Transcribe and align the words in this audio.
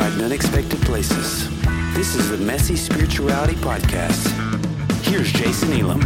God 0.00 0.12
in 0.14 0.22
unexpected 0.22 0.80
places. 0.80 1.48
This 1.94 2.16
is 2.16 2.28
the 2.28 2.36
Messy 2.38 2.74
Spirituality 2.74 3.54
Podcast. 3.54 4.26
Here's 5.04 5.32
Jason 5.32 5.72
Elam. 5.72 6.00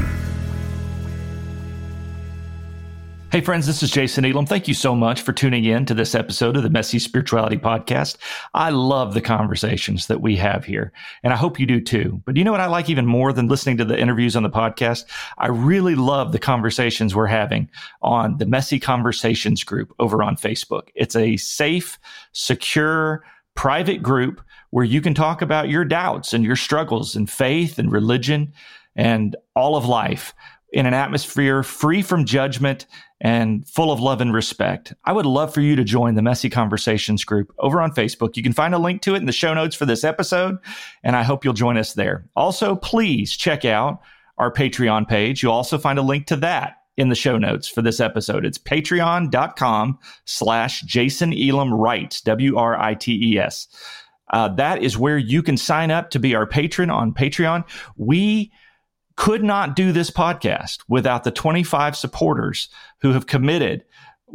Hey, 3.33 3.41
friends, 3.41 3.67
this 3.67 3.83
is 3.83 3.91
Jason 3.91 4.27
Elam. 4.27 4.45
Thank 4.45 4.69
you 4.69 4.75
so 4.75 4.95
much 4.95 5.23
for 5.23 5.33
tuning 5.33 5.65
in 5.65 5.87
to 5.87 5.95
this 5.95 6.15
episode 6.15 6.55
of 6.59 6.65
the 6.65 6.69
Messy 6.69 6.99
Spirituality 6.99 7.57
Podcast. 7.57 8.19
I 8.53 8.69
love 8.69 9.15
the 9.15 9.23
conversations 9.23 10.07
that 10.09 10.21
we 10.21 10.37
have 10.37 10.67
here, 10.67 10.93
and 11.23 11.33
I 11.33 11.37
hope 11.37 11.59
you 11.59 11.65
do 11.65 11.81
too. 11.81 12.21
But 12.27 12.37
you 12.37 12.45
know 12.45 12.53
what 12.53 12.61
I 12.61 12.67
like 12.67 12.91
even 12.91 13.07
more 13.07 13.33
than 13.33 13.49
listening 13.49 13.79
to 13.79 13.87
the 13.87 13.99
interviews 13.99 14.37
on 14.37 14.43
the 14.43 14.51
podcast? 14.51 15.07
I 15.39 15.47
really 15.47 15.95
love 15.95 16.33
the 16.33 16.39
conversations 16.39 17.15
we're 17.15 17.27
having 17.27 17.71
on 18.03 18.37
the 18.37 18.45
Messy 18.45 18.79
Conversations 18.79 19.65
group 19.65 19.95
over 19.99 20.23
on 20.23 20.37
Facebook. 20.37 20.89
It's 20.95 21.17
a 21.17 21.39
safe, 21.39 21.99
secure, 22.33 23.25
private 23.59 24.01
group 24.01 24.41
where 24.71 24.85
you 24.85 25.01
can 25.01 25.15
talk 25.15 25.43
about 25.43 25.69
your 25.69 25.85
doubts 25.85 26.33
and 26.33 26.45
your 26.45 26.55
struggles 26.55 27.17
and 27.17 27.29
faith 27.29 27.77
and 27.77 27.91
religion 27.91 28.53
and 28.95 29.35
all 29.57 29.75
of 29.75 29.85
life 29.85 30.33
in 30.73 30.87
an 30.87 30.95
atmosphere 30.95 31.65
free 31.65 32.01
from 32.01 32.25
judgment 32.25 32.87
and 33.21 33.69
full 33.69 33.91
of 33.91 33.99
love 33.99 34.21
and 34.21 34.33
respect. 34.33 34.95
I 35.05 35.13
would 35.13 35.27
love 35.27 35.53
for 35.53 35.61
you 35.61 35.75
to 35.75 35.83
join 35.83 36.15
the 36.15 36.23
Messy 36.23 36.49
Conversations 36.49 37.25
group 37.25 37.53
over 37.59 37.81
on 37.81 37.91
Facebook. 37.91 38.37
You 38.37 38.45
can 38.45 38.53
find 38.53 38.75
a 38.75 38.79
link 38.79 39.03
to 39.03 39.17
it 39.17 39.19
in 39.19 39.27
the 39.27 39.33
show 39.33 39.53
notes 39.55 39.75
for 39.75 39.87
this 39.87 40.05
episode, 40.05 40.59
and 41.03 41.17
I 41.17 41.25
hope 41.25 41.45
you'll 41.45 41.53
join 41.53 41.77
us 41.77 41.95
there. 41.95 42.29
Also, 42.37 42.77
please 42.77 43.37
check 43.37 43.65
out 43.65 43.99
our 44.37 44.53
Patreon 44.53 45.09
page. 45.09 45.43
You'll 45.43 45.51
also 45.51 45.79
find 45.79 45.99
a 45.99 46.03
link 46.03 46.29
to 46.29 46.37
that 46.37 46.78
in 46.99 47.09
the 47.09 47.15
show 47.15 47.39
notes 47.39 47.69
for 47.69 47.81
this 47.81 48.01
episode. 48.01 48.45
It's 48.45 48.59
patreon.com 48.59 49.99
slash 50.25 50.83
Jason 50.83 51.33
Elam 51.33 51.73
Writes, 51.73 52.21
W-R-I-T-E-S. 52.23 53.69
Uh, 54.31 54.49
that 54.49 54.83
is 54.83 54.99
where 54.99 55.17
you 55.17 55.43
can 55.43 55.57
sign 55.57 55.93
up 55.93 56.11
to 56.11 56.19
be 56.19 56.35
our 56.35 56.47
patron 56.47 56.91
on 56.91 57.15
Patreon. 57.15 57.65
We 57.97 58.53
could 59.17 59.45
not 59.45 59.77
do 59.77 59.93
this 59.93 60.11
podcast 60.11 60.81
without 60.89 61.23
the 61.23 61.31
25 61.31 61.97
supporters 61.97 62.69
who 63.01 63.13
have 63.13 63.27
committed 63.27 63.85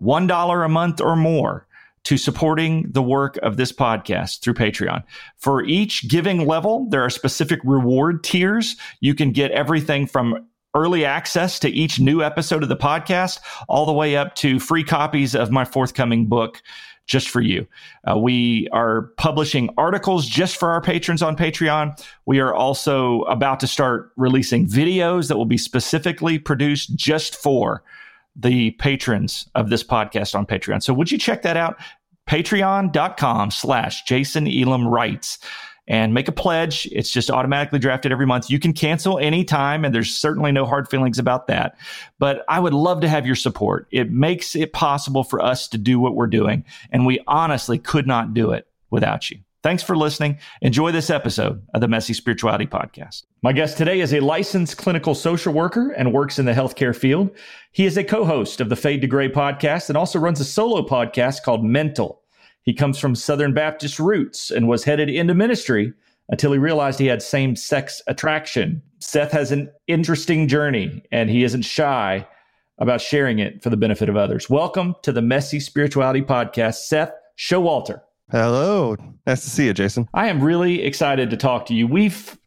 $1 0.01 0.65
a 0.65 0.69
month 0.69 1.01
or 1.01 1.15
more 1.17 1.67
to 2.05 2.17
supporting 2.17 2.89
the 2.91 3.03
work 3.03 3.37
of 3.43 3.57
this 3.57 3.71
podcast 3.71 4.41
through 4.41 4.53
Patreon. 4.55 5.03
For 5.37 5.63
each 5.63 6.07
giving 6.09 6.47
level, 6.47 6.87
there 6.89 7.01
are 7.01 7.09
specific 7.09 7.59
reward 7.63 8.23
tiers. 8.23 8.77
You 8.99 9.15
can 9.15 9.31
get 9.31 9.51
everything 9.51 10.07
from 10.07 10.47
early 10.73 11.05
access 11.05 11.59
to 11.59 11.69
each 11.69 11.99
new 11.99 12.21
episode 12.23 12.63
of 12.63 12.69
the 12.69 12.77
podcast, 12.77 13.39
all 13.67 13.85
the 13.85 13.93
way 13.93 14.15
up 14.15 14.35
to 14.35 14.59
free 14.59 14.83
copies 14.83 15.35
of 15.35 15.51
my 15.51 15.65
forthcoming 15.65 16.25
book, 16.27 16.61
just 17.05 17.29
for 17.29 17.41
you. 17.41 17.67
Uh, 18.09 18.17
we 18.17 18.67
are 18.71 19.13
publishing 19.17 19.69
articles 19.77 20.25
just 20.25 20.57
for 20.57 20.71
our 20.71 20.81
patrons 20.81 21.21
on 21.21 21.35
Patreon. 21.35 22.01
We 22.25 22.39
are 22.39 22.53
also 22.53 23.21
about 23.23 23.59
to 23.59 23.67
start 23.67 24.11
releasing 24.15 24.67
videos 24.67 25.27
that 25.27 25.37
will 25.37 25.45
be 25.45 25.57
specifically 25.57 26.39
produced 26.39 26.95
just 26.95 27.35
for 27.35 27.83
the 28.35 28.71
patrons 28.71 29.49
of 29.53 29.69
this 29.69 29.83
podcast 29.83 30.33
on 30.33 30.45
Patreon. 30.45 30.81
So 30.81 30.93
would 30.93 31.11
you 31.11 31.17
check 31.17 31.41
that 31.43 31.57
out? 31.57 31.77
Patreon.com 32.27 33.51
slash 33.51 34.03
Jason 34.03 34.47
Elam 34.47 34.87
writes 34.87 35.39
and 35.87 36.13
make 36.13 36.27
a 36.27 36.31
pledge. 36.31 36.87
It's 36.91 37.11
just 37.11 37.29
automatically 37.29 37.79
drafted 37.79 38.11
every 38.11 38.25
month. 38.25 38.49
You 38.49 38.59
can 38.59 38.73
cancel 38.73 39.19
anytime, 39.19 39.83
and 39.83 39.93
there's 39.93 40.15
certainly 40.15 40.51
no 40.51 40.65
hard 40.65 40.89
feelings 40.89 41.19
about 41.19 41.47
that. 41.47 41.77
But 42.19 42.43
I 42.47 42.59
would 42.59 42.73
love 42.73 43.01
to 43.01 43.09
have 43.09 43.25
your 43.25 43.35
support. 43.35 43.87
It 43.91 44.11
makes 44.11 44.55
it 44.55 44.73
possible 44.73 45.23
for 45.23 45.41
us 45.41 45.67
to 45.69 45.77
do 45.77 45.99
what 45.99 46.15
we're 46.15 46.27
doing, 46.27 46.63
and 46.91 47.05
we 47.05 47.19
honestly 47.27 47.77
could 47.77 48.07
not 48.07 48.33
do 48.33 48.51
it 48.51 48.67
without 48.89 49.29
you. 49.29 49.39
Thanks 49.63 49.81
for 49.81 49.95
listening. 49.95 50.39
Enjoy 50.61 50.91
this 50.91 51.09
episode 51.09 51.65
of 51.73 51.79
the 51.79 51.87
Messy 51.87 52.13
Spirituality 52.13 52.67
Podcast. 52.67 53.23
My 53.41 53.53
guest 53.53 53.77
today 53.77 54.01
is 54.01 54.13
a 54.13 54.19
licensed 54.19 54.75
clinical 54.75 55.15
social 55.15 55.53
worker 55.53 55.91
and 55.91 56.11
works 56.11 56.37
in 56.37 56.45
the 56.45 56.51
healthcare 56.51 56.93
field. 56.93 57.29
He 57.71 57.85
is 57.85 57.95
a 57.95 58.03
co 58.03 58.25
host 58.25 58.59
of 58.59 58.67
the 58.67 58.75
Fade 58.75 58.99
to 59.01 59.07
Gray 59.07 59.29
podcast 59.29 59.87
and 59.87 59.97
also 59.97 60.19
runs 60.19 60.41
a 60.41 60.45
solo 60.45 60.85
podcast 60.85 61.43
called 61.43 61.63
Mental. 61.63 62.22
He 62.63 62.73
comes 62.73 62.97
from 62.97 63.13
Southern 63.13 63.53
Baptist 63.53 63.99
roots 63.99 64.49
and 64.49 64.69
was 64.69 64.85
headed 64.85 65.09
into 65.09 65.33
ministry 65.33 65.91
until 66.29 66.53
he 66.53 66.57
realized 66.57 66.97
he 66.97 67.07
had 67.07 67.21
same 67.21 67.57
sex 67.57 68.01
attraction. 68.07 68.81
Seth 68.99 69.33
has 69.33 69.51
an 69.51 69.69
interesting 69.87 70.47
journey 70.47 71.03
and 71.11 71.29
he 71.29 71.43
isn't 71.43 71.63
shy 71.63 72.25
about 72.77 73.01
sharing 73.01 73.39
it 73.39 73.61
for 73.61 73.69
the 73.69 73.75
benefit 73.75 74.07
of 74.07 74.15
others. 74.15 74.49
Welcome 74.49 74.95
to 75.01 75.11
the 75.11 75.21
Messy 75.21 75.59
Spirituality 75.59 76.21
Podcast, 76.21 76.75
Seth 76.85 77.11
Showalter. 77.37 77.99
Hello. 78.31 78.95
Nice 79.27 79.41
to 79.43 79.49
see 79.49 79.65
you, 79.65 79.73
Jason. 79.73 80.07
I 80.13 80.29
am 80.29 80.41
really 80.41 80.83
excited 80.83 81.29
to 81.31 81.37
talk 81.37 81.65
to 81.65 81.73
you. 81.73 81.85
We've 81.85 82.37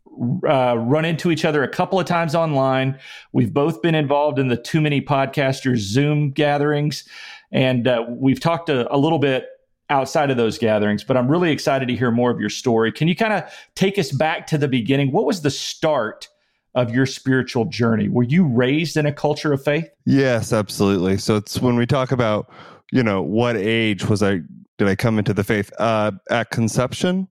uh, 0.48 0.78
run 0.78 1.04
into 1.04 1.30
each 1.30 1.44
other 1.44 1.62
a 1.62 1.68
couple 1.68 2.00
of 2.00 2.06
times 2.06 2.34
online. 2.34 2.98
We've 3.32 3.52
both 3.52 3.82
been 3.82 3.94
involved 3.94 4.38
in 4.38 4.48
the 4.48 4.56
Too 4.56 4.80
Many 4.80 5.02
Podcasters 5.02 5.76
Zoom 5.76 6.30
gatherings, 6.30 7.04
and 7.52 7.86
uh, 7.86 8.04
we've 8.08 8.40
talked 8.40 8.70
a, 8.70 8.92
a 8.92 8.96
little 8.96 9.18
bit 9.18 9.46
outside 9.90 10.30
of 10.30 10.36
those 10.36 10.58
gatherings, 10.58 11.04
but 11.04 11.16
I'm 11.16 11.28
really 11.28 11.50
excited 11.50 11.86
to 11.88 11.96
hear 11.96 12.10
more 12.10 12.30
of 12.30 12.40
your 12.40 12.50
story. 12.50 12.92
Can 12.92 13.08
you 13.08 13.16
kind 13.16 13.32
of 13.32 13.44
take 13.74 13.98
us 13.98 14.12
back 14.12 14.46
to 14.48 14.58
the 14.58 14.68
beginning? 14.68 15.12
What 15.12 15.26
was 15.26 15.42
the 15.42 15.50
start 15.50 16.28
of 16.74 16.94
your 16.94 17.06
spiritual 17.06 17.64
journey? 17.64 18.08
Were 18.08 18.24
you 18.24 18.46
raised 18.46 18.96
in 18.96 19.06
a 19.06 19.12
culture 19.12 19.52
of 19.52 19.62
faith? 19.64 19.88
Yes, 20.04 20.52
absolutely. 20.52 21.16
So 21.18 21.36
it's 21.36 21.60
when 21.60 21.76
we 21.76 21.86
talk 21.86 22.12
about, 22.12 22.50
you 22.92 23.02
know, 23.02 23.22
what 23.22 23.56
age 23.56 24.08
was 24.08 24.22
I 24.22 24.40
did 24.78 24.88
I 24.88 24.94
come 24.94 25.18
into 25.18 25.32
the 25.32 25.42
faith? 25.42 25.72
Uh, 25.78 26.12
at 26.30 26.50
conception, 26.50 27.28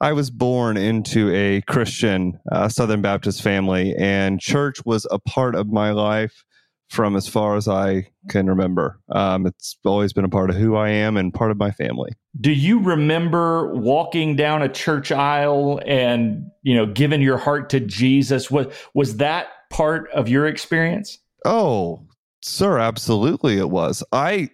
I 0.00 0.12
was 0.12 0.30
born 0.30 0.78
into 0.78 1.30
a 1.34 1.60
Christian 1.62 2.38
uh, 2.50 2.68
Southern 2.68 3.02
Baptist 3.02 3.42
family, 3.42 3.94
and 3.98 4.40
church 4.40 4.78
was 4.86 5.06
a 5.10 5.18
part 5.18 5.54
of 5.54 5.68
my 5.68 5.90
life 5.90 6.44
from 6.88 7.16
as 7.16 7.28
far 7.28 7.56
as 7.56 7.68
I 7.68 8.08
can 8.28 8.46
remember. 8.46 9.00
Um, 9.10 9.46
it's 9.46 9.76
always 9.84 10.12
been 10.12 10.24
a 10.24 10.28
part 10.28 10.50
of 10.50 10.56
who 10.56 10.76
I 10.76 10.90
am 10.90 11.16
and 11.16 11.32
part 11.32 11.50
of 11.50 11.56
my 11.56 11.70
family. 11.70 12.12
Do 12.40 12.52
you 12.52 12.80
remember 12.80 13.74
walking 13.74 14.36
down 14.36 14.62
a 14.62 14.68
church 14.68 15.10
aisle 15.10 15.80
and 15.86 16.50
you 16.62 16.74
know 16.74 16.86
giving 16.86 17.22
your 17.22 17.38
heart 17.38 17.70
to 17.70 17.80
Jesus? 17.80 18.50
Was 18.50 18.66
was 18.94 19.16
that 19.16 19.48
part 19.70 20.10
of 20.10 20.28
your 20.28 20.46
experience? 20.46 21.18
Oh, 21.44 22.06
sir, 22.42 22.78
absolutely, 22.78 23.58
it 23.58 23.70
was. 23.70 24.02
I 24.12 24.50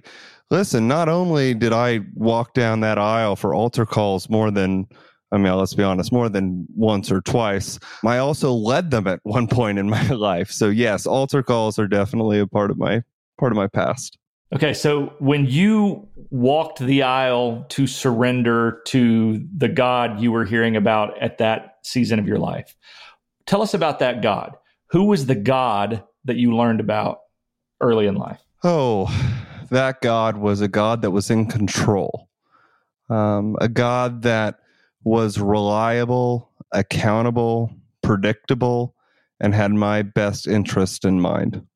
listen. 0.51 0.89
Not 0.89 1.09
only 1.09 1.55
did 1.55 1.73
I 1.73 2.01
walk 2.15 2.55
down 2.55 2.81
that 2.81 2.99
aisle 2.99 3.37
for 3.37 3.55
altar 3.55 3.87
calls 3.87 4.29
more 4.31 4.51
than 4.51 4.87
I 5.33 5.39
mean, 5.39 5.55
let's 5.55 5.75
be 5.75 5.83
honest, 5.83 6.13
more 6.13 6.29
than 6.29 6.67
once 6.77 7.11
or 7.11 7.23
twice. 7.23 7.79
I 8.05 8.19
also 8.19 8.53
led 8.53 8.91
them 8.91 9.07
at 9.07 9.21
one 9.25 9.49
point 9.49 9.79
in 9.79 9.89
my 9.89 10.07
life. 10.09 10.51
So 10.51 10.69
yes, 10.69 11.07
altar 11.07 11.43
calls 11.43 11.79
are 11.79 11.89
definitely 11.89 12.39
a 12.39 12.47
part 12.47 12.71
of 12.71 12.79
my 12.79 13.03
part 13.39 13.53
of 13.53 13.57
my 13.57 13.67
past. 13.67 14.19
Okay, 14.55 14.75
so 14.75 15.15
when 15.19 15.47
you 15.47 16.07
walked 16.31 16.79
the 16.79 17.03
aisle 17.03 17.65
to 17.71 17.87
surrender 17.87 18.83
to 18.89 19.43
the 19.57 19.69
God 19.69 20.21
you 20.21 20.31
were 20.31 20.45
hearing 20.45 20.77
about 20.77 21.21
at 21.23 21.39
that 21.39 21.79
season 21.83 22.19
of 22.19 22.27
your 22.27 22.39
life, 22.39 22.77
tell 23.47 23.63
us 23.63 23.73
about 23.73 23.99
that 24.01 24.21
God. 24.21 24.55
Who 24.91 25.05
was 25.05 25.25
the 25.25 25.35
God 25.35 26.05
that 26.27 26.37
you 26.37 26.55
learned 26.55 26.81
about 26.81 27.21
early 27.81 28.07
in 28.07 28.15
life? 28.15 28.43
Oh, 28.63 29.09
that 29.71 30.03
God 30.03 30.37
was 30.37 30.61
a 30.61 30.69
God 30.69 31.01
that 31.01 31.13
was 31.13 31.31
in 31.31 31.47
control, 31.47 32.29
um, 33.09 33.57
a 33.59 33.71
God 33.71 34.21
that 34.23 34.59
was 35.05 35.39
reliable, 35.39 36.51
accountable, 36.73 37.75
predictable, 38.03 38.95
and 39.41 39.55
had 39.55 39.73
my 39.73 40.03
best 40.03 40.47
interest 40.47 41.05
in 41.05 41.21
mind. 41.21 41.67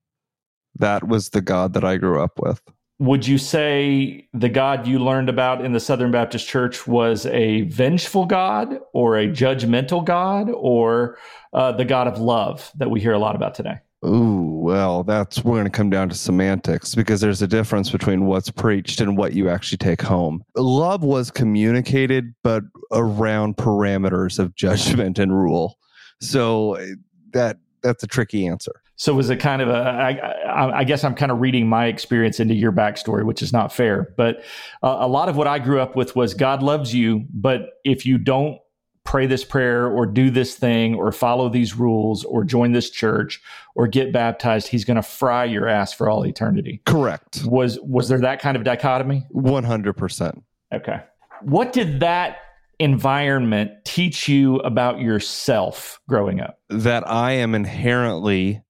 That 0.78 1.09
was 1.09 1.31
the 1.31 1.41
God 1.41 1.72
that 1.75 1.84
I 1.84 1.97
grew 1.97 2.22
up 2.22 2.38
with. 2.38 2.60
Would 2.98 3.26
you 3.26 3.36
say 3.36 4.26
the 4.32 4.48
God 4.48 4.86
you 4.86 4.98
learned 4.98 5.28
about 5.28 5.62
in 5.62 5.72
the 5.72 5.81
Southern 5.81 6.10
Baptist 6.10 6.48
Church 6.48 6.86
was 6.86 7.27
a 7.27 7.62
vengeful 7.62 8.24
God 8.24 8.78
or 8.95 9.18
a 9.18 9.27
judgmental 9.27 10.03
God 10.03 10.51
or 10.51 11.18
uh, 11.53 11.72
the 11.72 11.84
God 11.84 12.09
of 12.09 12.18
love 12.18 12.72
that 12.77 12.91
we 12.91 13.01
hear 13.01 13.12
a 13.12 13.18
lot 13.18 13.36
about 13.36 13.54
today? 13.54 13.80
Ooh, 14.04 14.55
well, 14.66 15.04
that's 15.04 15.45
we're 15.45 15.54
going 15.54 15.65
to 15.65 15.71
come 15.71 15.91
down 15.91 16.09
to 16.09 16.16
semantics 16.16 16.97
because 16.97 17.21
there's 17.21 17.41
a 17.41 17.47
difference 17.47 17.89
between 17.89 18.27
what's 18.27 18.51
preached 18.51 19.01
and 19.01 19.16
what 19.16 19.33
you 19.33 19.48
actually 19.48 19.78
take 19.78 20.03
home. 20.03 20.42
Love 20.57 21.04
was 21.04 21.30
communicated, 21.30 22.34
but 22.42 22.65
around 22.91 23.57
parameters 23.59 24.41
of 24.41 24.57
judgment 24.57 25.21
and 25.21 25.33
rule. 25.33 25.78
So 26.21 26.84
that 27.33 27.59
that's 27.84 28.03
a 28.03 28.09
tricky 28.09 28.45
answer. 28.45 28.72
So 28.97 29.15
was 29.15 29.30
it 29.30 29.36
kind 29.36 29.63
of 29.63 29.68
a? 29.68 29.72
I, 29.72 30.80
I 30.80 30.83
guess 30.83 31.04
I'm 31.04 31.15
kind 31.15 31.30
of 31.30 31.39
reading 31.41 31.68
my 31.68 31.86
experience 31.86 32.41
into 32.41 32.54
your 32.54 32.72
backstory, 32.72 33.24
which 33.24 33.42
is 33.42 33.53
not 33.53 33.72
fair. 33.72 34.15
But 34.16 34.39
uh, 34.83 34.97
a 34.98 35.07
lot 35.07 35.28
of 35.28 35.36
what 35.36 35.47
I 35.47 35.60
grew 35.60 35.78
up 35.78 35.95
with 35.95 36.16
was 36.16 36.34
God 36.34 36.60
loves 36.60 36.92
you, 36.92 37.24
but 37.33 37.68
if 37.84 38.04
you 38.04 38.18
don't 38.18 38.59
pray 39.06 39.26
this 39.26 39.44
prayer 39.44 39.86
or 39.86 40.04
do 40.04 40.30
this 40.30 40.54
thing 40.56 40.94
or 40.94 41.12
follow 41.12 41.48
these 41.48 41.74
rules 41.74 42.24
or 42.24 42.44
join 42.44 42.72
this 42.72 42.91
church 42.91 43.41
or 43.74 43.86
get 43.86 44.12
baptized 44.12 44.68
he's 44.68 44.84
going 44.84 44.97
to 44.97 45.03
fry 45.03 45.44
your 45.44 45.68
ass 45.68 45.92
for 45.92 46.10
all 46.10 46.26
eternity. 46.26 46.82
Correct. 46.84 47.42
Was 47.47 47.78
was 47.80 48.08
there 48.08 48.20
that 48.20 48.41
kind 48.41 48.56
of 48.56 48.64
dichotomy? 48.64 49.26
100% 49.34 50.42
okay. 50.74 51.00
What 51.42 51.72
did 51.72 52.00
that 52.00 52.38
environment 52.78 53.70
teach 53.84 54.28
you 54.28 54.56
about 54.56 55.00
yourself 55.00 56.00
growing 56.08 56.41
up? 56.41 56.60
That 56.68 57.08
I 57.08 57.32
am 57.32 57.54
inherently 57.54 58.62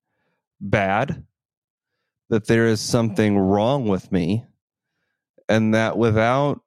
bad, 0.60 1.24
that 2.28 2.46
there 2.46 2.66
is 2.66 2.80
something 2.80 3.38
wrong 3.38 3.88
with 3.88 4.12
me, 4.12 4.44
and 5.48 5.74
that 5.74 5.96
without 5.96 6.60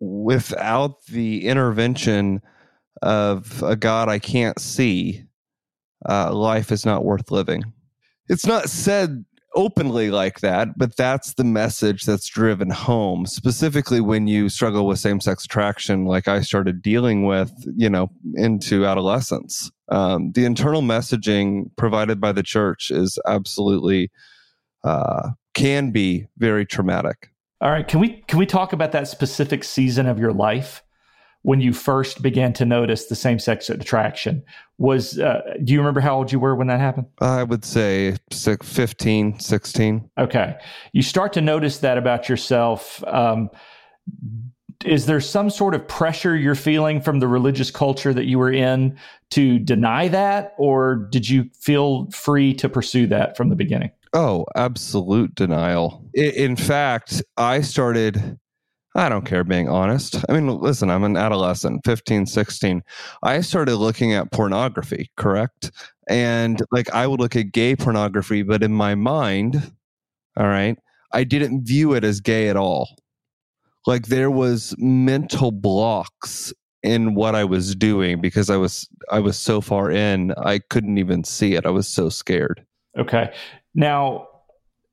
without 0.00 1.04
the 1.06 1.46
intervention 1.46 2.42
of 3.02 3.62
a 3.62 3.76
God 3.76 4.08
I 4.08 4.18
can't 4.18 4.58
see, 4.58 5.24
uh, 6.08 6.32
life 6.34 6.72
is 6.72 6.84
not 6.86 7.04
worth 7.04 7.30
living. 7.30 7.62
It's 8.28 8.46
not 8.46 8.70
said 8.70 9.24
openly 9.56 10.10
like 10.10 10.40
that, 10.40 10.76
but 10.76 10.96
that's 10.96 11.34
the 11.34 11.44
message 11.44 12.04
that's 12.04 12.26
driven 12.26 12.70
home, 12.70 13.26
specifically 13.26 14.00
when 14.00 14.26
you 14.26 14.48
struggle 14.48 14.86
with 14.86 14.98
same 14.98 15.20
sex 15.20 15.44
attraction, 15.44 16.06
like 16.06 16.26
I 16.26 16.40
started 16.40 16.82
dealing 16.82 17.24
with, 17.24 17.52
you 17.76 17.88
know, 17.88 18.10
into 18.34 18.84
adolescence. 18.84 19.70
Um, 19.90 20.32
the 20.32 20.44
internal 20.44 20.82
messaging 20.82 21.70
provided 21.76 22.20
by 22.20 22.32
the 22.32 22.42
church 22.42 22.90
is 22.90 23.18
absolutely, 23.26 24.10
uh, 24.82 25.30
can 25.54 25.90
be 25.92 26.26
very 26.38 26.66
traumatic. 26.66 27.30
All 27.60 27.70
right. 27.70 27.86
Can 27.86 28.00
we, 28.00 28.24
can 28.26 28.38
we 28.38 28.46
talk 28.46 28.72
about 28.72 28.92
that 28.92 29.08
specific 29.08 29.64
season 29.64 30.06
of 30.06 30.18
your 30.18 30.32
life? 30.32 30.82
When 31.44 31.60
you 31.60 31.74
first 31.74 32.22
began 32.22 32.54
to 32.54 32.64
notice 32.64 33.04
the 33.04 33.14
same 33.14 33.38
sex 33.38 33.68
attraction 33.68 34.42
was 34.78 35.18
uh, 35.18 35.42
do 35.62 35.74
you 35.74 35.78
remember 35.78 36.00
how 36.00 36.16
old 36.16 36.32
you 36.32 36.40
were 36.40 36.56
when 36.56 36.66
that 36.68 36.80
happened? 36.80 37.06
I 37.20 37.42
would 37.42 37.66
say 37.66 38.16
15 38.32 39.38
16 39.38 40.10
okay. 40.18 40.56
You 40.92 41.02
start 41.02 41.34
to 41.34 41.42
notice 41.42 41.78
that 41.78 41.98
about 41.98 42.30
yourself 42.30 43.04
um, 43.06 43.50
is 44.86 45.04
there 45.04 45.20
some 45.20 45.50
sort 45.50 45.74
of 45.74 45.86
pressure 45.86 46.34
you're 46.34 46.54
feeling 46.54 47.00
from 47.00 47.20
the 47.20 47.28
religious 47.28 47.70
culture 47.70 48.14
that 48.14 48.24
you 48.24 48.38
were 48.38 48.52
in 48.52 48.98
to 49.30 49.58
deny 49.58 50.08
that 50.08 50.54
or 50.56 50.96
did 51.10 51.28
you 51.28 51.50
feel 51.60 52.10
free 52.10 52.54
to 52.54 52.70
pursue 52.70 53.06
that 53.08 53.36
from 53.36 53.50
the 53.50 53.56
beginning? 53.56 53.90
Oh 54.14 54.46
absolute 54.56 55.34
denial. 55.34 56.02
In 56.14 56.56
fact 56.56 57.22
i 57.36 57.60
started 57.60 58.38
I 58.96 59.08
don't 59.08 59.24
care 59.24 59.42
being 59.42 59.68
honest. 59.68 60.16
I 60.28 60.32
mean, 60.32 60.46
listen, 60.46 60.88
I'm 60.88 61.02
an 61.02 61.16
adolescent, 61.16 61.84
15, 61.84 62.26
16. 62.26 62.82
I 63.22 63.40
started 63.40 63.76
looking 63.76 64.12
at 64.12 64.30
pornography, 64.30 65.10
correct? 65.16 65.72
And 66.08 66.62
like 66.70 66.92
I 66.94 67.06
would 67.06 67.18
look 67.18 67.34
at 67.34 67.52
gay 67.52 67.74
pornography, 67.74 68.42
but 68.42 68.62
in 68.62 68.72
my 68.72 68.94
mind, 68.94 69.72
all 70.36 70.46
right, 70.46 70.78
I 71.12 71.24
didn't 71.24 71.66
view 71.66 71.94
it 71.94 72.04
as 72.04 72.20
gay 72.20 72.48
at 72.48 72.56
all. 72.56 72.88
Like 73.86 74.06
there 74.06 74.30
was 74.30 74.74
mental 74.78 75.50
blocks 75.50 76.52
in 76.82 77.14
what 77.14 77.34
I 77.34 77.44
was 77.44 77.74
doing 77.74 78.20
because 78.20 78.50
I 78.50 78.56
was 78.56 78.88
I 79.10 79.18
was 79.18 79.38
so 79.38 79.60
far 79.60 79.90
in, 79.90 80.32
I 80.36 80.58
couldn't 80.58 80.98
even 80.98 81.24
see 81.24 81.54
it. 81.54 81.66
I 81.66 81.70
was 81.70 81.88
so 81.88 82.08
scared. 82.10 82.64
Okay. 82.96 83.32
Now, 83.74 84.28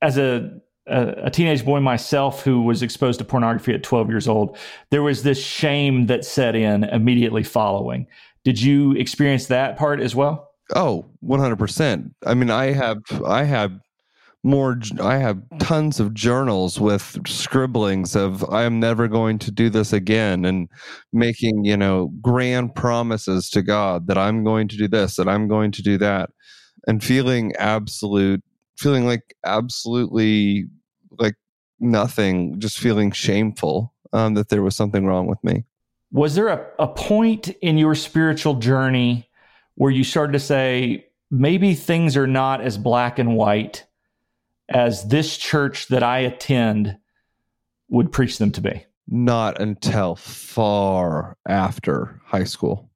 as 0.01 0.17
a 0.17 0.49
a, 0.91 1.29
teenage 1.31 1.65
boy 1.65 1.79
myself 1.79 2.43
who 2.43 2.61
was 2.61 2.83
exposed 2.83 3.19
to 3.19 3.25
pornography 3.25 3.73
at 3.73 3.83
12 3.83 4.09
years 4.09 4.27
old, 4.27 4.57
there 4.89 5.03
was 5.03 5.23
this 5.23 5.41
shame 5.41 6.07
that 6.07 6.25
set 6.25 6.55
in 6.55 6.83
immediately 6.85 7.43
following. 7.43 8.07
Did 8.43 8.61
you 8.61 8.93
experience 8.93 9.47
that 9.47 9.77
part 9.77 10.01
as 10.01 10.15
well? 10.15 10.49
Oh, 10.75 11.05
100%. 11.23 12.11
I 12.25 12.33
mean, 12.33 12.49
I 12.49 12.71
have 12.71 12.99
I 13.25 13.43
have 13.43 13.71
more 14.43 14.79
I 14.99 15.17
have 15.17 15.41
tons 15.59 15.99
of 15.99 16.13
journals 16.13 16.79
with 16.79 17.19
scribblings 17.27 18.15
of 18.15 18.43
I 18.49 18.63
am 18.63 18.79
never 18.79 19.07
going 19.07 19.37
to 19.39 19.51
do 19.51 19.69
this 19.69 19.93
again 19.93 20.45
and 20.45 20.67
making, 21.13 21.65
you 21.65 21.77
know, 21.77 22.07
grand 22.21 22.73
promises 22.73 23.49
to 23.51 23.61
God 23.61 24.07
that 24.07 24.17
I'm 24.17 24.43
going 24.43 24.67
to 24.69 24.77
do 24.77 24.87
this, 24.87 25.17
that 25.17 25.27
I'm 25.27 25.47
going 25.47 25.71
to 25.73 25.83
do 25.83 25.97
that 25.99 26.31
and 26.87 27.03
feeling 27.03 27.53
absolute 27.57 28.43
feeling 28.77 29.05
like 29.05 29.35
absolutely 29.45 30.65
like 31.17 31.35
nothing, 31.79 32.59
just 32.59 32.79
feeling 32.79 33.11
shameful 33.11 33.93
um, 34.13 34.33
that 34.35 34.49
there 34.49 34.61
was 34.61 34.75
something 34.75 35.05
wrong 35.05 35.27
with 35.27 35.43
me. 35.43 35.65
Was 36.11 36.35
there 36.35 36.49
a, 36.49 36.65
a 36.79 36.87
point 36.87 37.49
in 37.61 37.77
your 37.77 37.95
spiritual 37.95 38.55
journey 38.55 39.29
where 39.75 39.91
you 39.91 40.03
started 40.03 40.33
to 40.33 40.39
say, 40.39 41.07
maybe 41.29 41.73
things 41.73 42.17
are 42.17 42.27
not 42.27 42.61
as 42.61 42.77
black 42.77 43.17
and 43.17 43.35
white 43.35 43.85
as 44.69 45.07
this 45.07 45.37
church 45.37 45.87
that 45.87 46.03
I 46.03 46.19
attend 46.19 46.97
would 47.89 48.11
preach 48.11 48.37
them 48.37 48.51
to 48.51 48.61
be? 48.61 48.85
Not 49.07 49.59
until 49.59 50.15
far 50.15 51.37
after 51.47 52.21
high 52.25 52.43
school. 52.43 52.89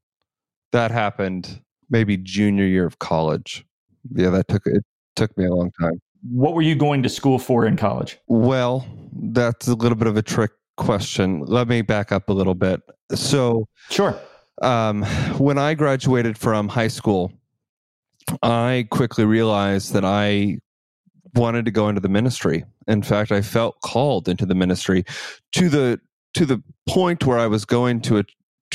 That 0.71 0.91
happened 0.91 1.61
maybe 1.89 2.17
junior 2.17 2.65
year 2.65 2.85
of 2.85 2.99
college. 2.99 3.65
Yeah, 4.13 4.29
that 4.31 4.47
took 4.47 4.63
it 4.65 4.83
took 5.15 5.35
me 5.37 5.45
a 5.45 5.53
long 5.53 5.71
time. 5.79 6.01
What 6.29 6.53
were 6.53 6.61
you 6.61 6.75
going 6.75 7.03
to 7.03 7.09
school 7.09 7.39
for 7.39 7.65
in 7.65 7.77
college? 7.77 8.17
Well, 8.27 8.85
that's 9.13 9.67
a 9.67 9.75
little 9.75 9.97
bit 9.97 10.07
of 10.07 10.17
a 10.17 10.21
trick 10.21 10.51
question. 10.77 11.41
Let 11.41 11.67
me 11.67 11.81
back 11.81 12.11
up 12.11 12.29
a 12.29 12.33
little 12.33 12.55
bit. 12.55 12.81
So, 13.13 13.67
sure. 13.89 14.19
Um, 14.61 15.03
when 15.37 15.57
I 15.57 15.73
graduated 15.73 16.37
from 16.37 16.69
high 16.69 16.87
school, 16.87 17.31
I 18.41 18.87
quickly 18.89 19.25
realized 19.25 19.93
that 19.93 20.05
I 20.05 20.59
wanted 21.35 21.65
to 21.65 21.71
go 21.71 21.89
into 21.89 22.01
the 22.01 22.09
ministry. 22.09 22.63
In 22.87 23.01
fact, 23.01 23.31
I 23.31 23.41
felt 23.41 23.79
called 23.81 24.27
into 24.27 24.45
the 24.45 24.55
ministry 24.55 25.03
to 25.53 25.69
the 25.69 25.99
to 26.33 26.45
the 26.45 26.61
point 26.87 27.25
where 27.25 27.39
I 27.39 27.47
was 27.47 27.65
going 27.65 28.01
to 28.01 28.19
a 28.19 28.23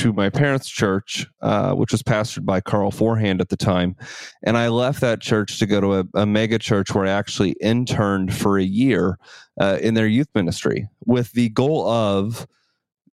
to 0.01 0.11
my 0.11 0.31
parents' 0.31 0.67
church, 0.67 1.27
uh, 1.43 1.73
which 1.73 1.91
was 1.91 2.01
pastored 2.01 2.43
by 2.43 2.59
Carl 2.59 2.89
Forehand 2.89 3.39
at 3.39 3.49
the 3.49 3.55
time. 3.55 3.95
And 4.41 4.57
I 4.57 4.67
left 4.67 4.99
that 5.01 5.21
church 5.21 5.59
to 5.59 5.67
go 5.67 5.79
to 5.79 5.93
a, 5.99 6.05
a 6.15 6.25
mega 6.25 6.57
church 6.57 6.95
where 6.95 7.05
I 7.05 7.11
actually 7.11 7.51
interned 7.61 8.33
for 8.33 8.57
a 8.57 8.63
year 8.63 9.19
uh, 9.59 9.77
in 9.79 9.93
their 9.93 10.07
youth 10.07 10.29
ministry 10.33 10.89
with 11.05 11.33
the 11.33 11.49
goal 11.49 11.87
of 11.87 12.47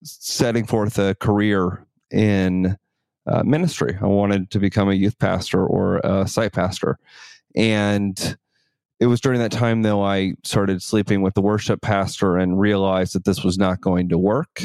setting 0.03 0.65
forth 0.65 0.99
a 0.99 1.15
career 1.17 1.85
in 2.11 2.79
uh, 3.27 3.43
ministry. 3.43 3.99
I 4.01 4.07
wanted 4.07 4.51
to 4.53 4.59
become 4.59 4.89
a 4.89 4.95
youth 4.95 5.19
pastor 5.19 5.67
or 5.67 5.99
a 5.99 6.27
site 6.27 6.55
pastor. 6.55 6.99
And 7.55 8.39
it 8.99 9.07
was 9.09 9.21
during 9.21 9.41
that 9.41 9.53
time, 9.53 9.83
though, 9.83 10.03
I 10.03 10.37
started 10.43 10.81
sleeping 10.81 11.21
with 11.21 11.35
the 11.35 11.43
worship 11.43 11.83
pastor 11.83 12.39
and 12.39 12.59
realized 12.59 13.15
that 13.15 13.27
this 13.27 13.45
was 13.45 13.59
not 13.59 13.83
going 13.83 14.09
to 14.09 14.17
work 14.17 14.63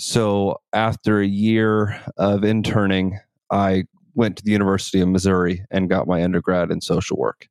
so 0.00 0.60
after 0.72 1.20
a 1.20 1.26
year 1.26 2.00
of 2.16 2.42
interning, 2.42 3.18
I 3.50 3.84
went 4.14 4.38
to 4.38 4.42
the 4.42 4.50
University 4.50 5.00
of 5.00 5.08
Missouri 5.08 5.64
and 5.70 5.90
got 5.90 6.08
my 6.08 6.24
undergrad 6.24 6.70
in 6.70 6.80
social 6.80 7.18
work. 7.18 7.48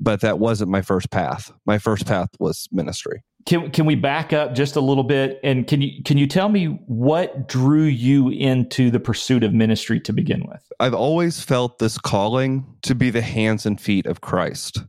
But 0.00 0.22
that 0.22 0.38
wasn't 0.38 0.70
my 0.70 0.80
first 0.80 1.10
path. 1.10 1.52
My 1.66 1.78
first 1.78 2.06
path 2.06 2.30
was 2.40 2.66
ministry. 2.72 3.22
Can 3.44 3.70
can 3.72 3.84
we 3.84 3.94
back 3.94 4.32
up 4.32 4.54
just 4.54 4.74
a 4.74 4.80
little 4.80 5.04
bit 5.04 5.38
and 5.44 5.66
can 5.66 5.82
you 5.82 6.02
can 6.02 6.16
you 6.16 6.26
tell 6.26 6.48
me 6.48 6.66
what 6.86 7.46
drew 7.46 7.82
you 7.82 8.30
into 8.30 8.90
the 8.90 9.00
pursuit 9.00 9.44
of 9.44 9.52
ministry 9.52 10.00
to 10.00 10.12
begin 10.12 10.46
with? 10.48 10.62
I've 10.80 10.94
always 10.94 11.40
felt 11.40 11.78
this 11.78 11.98
calling 11.98 12.64
to 12.82 12.94
be 12.94 13.10
the 13.10 13.20
hands 13.20 13.66
and 13.66 13.80
feet 13.80 14.06
of 14.06 14.22
Christ. 14.22 14.82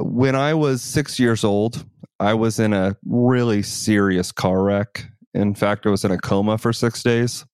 When 0.00 0.34
I 0.34 0.54
was 0.54 0.82
6 0.82 1.18
years 1.18 1.44
old, 1.44 1.84
I 2.18 2.32
was 2.34 2.58
in 2.58 2.72
a 2.72 2.96
really 3.04 3.62
serious 3.62 4.32
car 4.32 4.62
wreck 4.62 5.04
in 5.34 5.54
fact, 5.54 5.86
I 5.86 5.90
was 5.90 6.04
in 6.04 6.10
a 6.10 6.18
coma 6.18 6.58
for 6.58 6.72
six 6.72 7.02
days. 7.02 7.44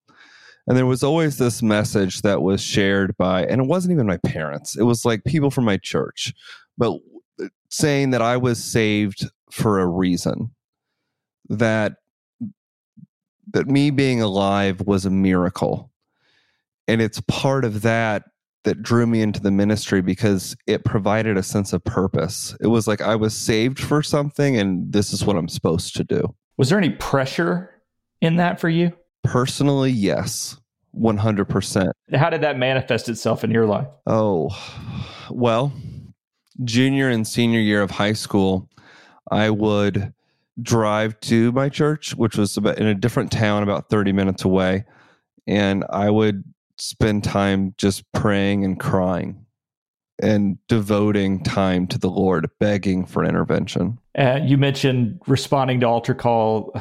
And 0.66 0.76
there 0.76 0.86
was 0.86 1.02
always 1.02 1.36
this 1.36 1.62
message 1.62 2.22
that 2.22 2.40
was 2.40 2.62
shared 2.62 3.16
by, 3.18 3.44
and 3.44 3.60
it 3.60 3.66
wasn't 3.66 3.92
even 3.92 4.06
my 4.06 4.16
parents, 4.18 4.76
it 4.76 4.84
was 4.84 5.04
like 5.04 5.24
people 5.24 5.50
from 5.50 5.64
my 5.64 5.76
church, 5.76 6.32
but 6.78 6.98
uh, 7.42 7.48
saying 7.68 8.10
that 8.10 8.22
I 8.22 8.38
was 8.38 8.64
saved 8.64 9.28
for 9.50 9.78
a 9.78 9.86
reason. 9.86 10.54
That 11.50 11.96
that 13.52 13.68
me 13.68 13.90
being 13.90 14.22
alive 14.22 14.80
was 14.80 15.04
a 15.04 15.10
miracle. 15.10 15.90
And 16.88 17.02
it's 17.02 17.20
part 17.28 17.64
of 17.64 17.82
that 17.82 18.24
that 18.64 18.82
drew 18.82 19.06
me 19.06 19.20
into 19.20 19.40
the 19.40 19.50
ministry 19.50 20.00
because 20.00 20.56
it 20.66 20.84
provided 20.84 21.36
a 21.36 21.42
sense 21.42 21.74
of 21.74 21.84
purpose. 21.84 22.56
It 22.60 22.68
was 22.68 22.88
like 22.88 23.02
I 23.02 23.14
was 23.14 23.34
saved 23.34 23.78
for 23.78 24.02
something 24.02 24.56
and 24.56 24.90
this 24.92 25.12
is 25.12 25.24
what 25.24 25.36
I'm 25.36 25.48
supposed 25.48 25.94
to 25.96 26.04
do. 26.04 26.34
Was 26.56 26.68
there 26.68 26.78
any 26.78 26.90
pressure 26.90 27.82
in 28.20 28.36
that 28.36 28.60
for 28.60 28.68
you? 28.68 28.92
Personally, 29.22 29.90
yes. 29.90 30.56
100%. 30.96 31.90
How 32.14 32.30
did 32.30 32.42
that 32.42 32.56
manifest 32.58 33.08
itself 33.08 33.42
in 33.42 33.50
your 33.50 33.66
life? 33.66 33.88
Oh, 34.06 34.50
well, 35.30 35.72
junior 36.62 37.08
and 37.08 37.26
senior 37.26 37.60
year 37.60 37.82
of 37.82 37.90
high 37.90 38.12
school, 38.12 38.68
I 39.30 39.50
would 39.50 40.12
drive 40.62 41.18
to 41.20 41.50
my 41.52 41.68
church, 41.68 42.14
which 42.14 42.36
was 42.36 42.56
about 42.56 42.78
in 42.78 42.86
a 42.86 42.94
different 42.94 43.32
town, 43.32 43.64
about 43.64 43.90
30 43.90 44.12
minutes 44.12 44.44
away. 44.44 44.84
And 45.48 45.84
I 45.90 46.10
would 46.10 46.44
spend 46.76 47.24
time 47.24 47.74
just 47.76 48.04
praying 48.12 48.64
and 48.64 48.78
crying 48.78 49.43
and 50.24 50.58
devoting 50.68 51.42
time 51.44 51.86
to 51.88 51.98
the 51.98 52.08
Lord, 52.08 52.48
begging 52.58 53.04
for 53.04 53.24
intervention. 53.24 53.98
Uh, 54.18 54.40
you 54.42 54.56
mentioned 54.56 55.20
responding 55.26 55.80
to 55.80 55.86
altar 55.86 56.14
call. 56.14 56.72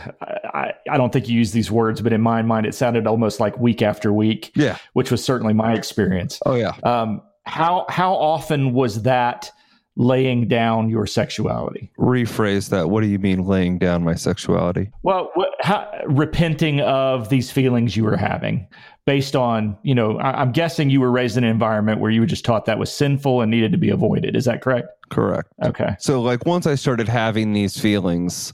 I, 0.54 0.74
I 0.90 0.98
don't 0.98 1.12
think 1.12 1.28
you 1.28 1.38
use 1.38 1.52
these 1.52 1.70
words, 1.70 2.02
but 2.02 2.14
in 2.14 2.22
my 2.22 2.42
mind, 2.42 2.66
it 2.66 2.74
sounded 2.74 3.06
almost 3.06 3.40
like 3.40 3.58
week 3.60 3.82
after 3.82 4.14
week. 4.14 4.52
Yeah, 4.56 4.78
which 4.94 5.12
was 5.12 5.24
certainly 5.24 5.54
my 5.54 5.74
experience. 5.74 6.40
Oh 6.46 6.56
yeah. 6.56 6.76
Um, 6.84 7.22
how 7.46 7.86
how 7.90 8.14
often 8.14 8.74
was 8.74 9.04
that 9.04 9.52
laying 9.96 10.48
down 10.48 10.90
your 10.90 11.06
sexuality? 11.06 11.92
Rephrase 12.00 12.70
that. 12.70 12.90
What 12.90 13.02
do 13.02 13.08
you 13.08 13.20
mean 13.20 13.46
laying 13.46 13.78
down 13.78 14.04
my 14.04 14.16
sexuality? 14.16 14.90
Well, 15.04 15.30
what, 15.36 15.50
how, 15.62 15.88
repenting 16.08 16.82
of 16.82 17.30
these 17.30 17.52
feelings 17.52 17.96
you 17.96 18.04
were 18.04 18.18
having 18.18 18.68
based 19.06 19.36
on, 19.36 19.78
you 19.84 19.94
know, 19.94 20.18
I, 20.20 20.42
I'm 20.42 20.52
guessing 20.52 20.90
you 20.90 21.02
were 21.02 21.12
raised 21.12 21.38
in 21.38 21.44
an 21.44 21.50
environment 21.50 22.00
where 22.00 22.12
you 22.12 22.22
were 22.22 22.28
just 22.28 22.46
taught 22.46 22.66
that 22.66 22.80
was 22.80 22.92
sinful 22.92 23.42
and 23.42 23.52
needed 23.52 23.72
to 23.72 23.78
be 23.78 23.90
avoided. 23.90 24.36
Is 24.36 24.46
that 24.46 24.62
correct? 24.62 24.88
Correct. 25.10 25.50
Okay. 25.64 25.96
So, 26.00 26.22
like, 26.22 26.46
once 26.46 26.66
I 26.66 26.76
started 26.76 27.08
having 27.08 27.54
these 27.54 27.78
feelings, 27.78 28.54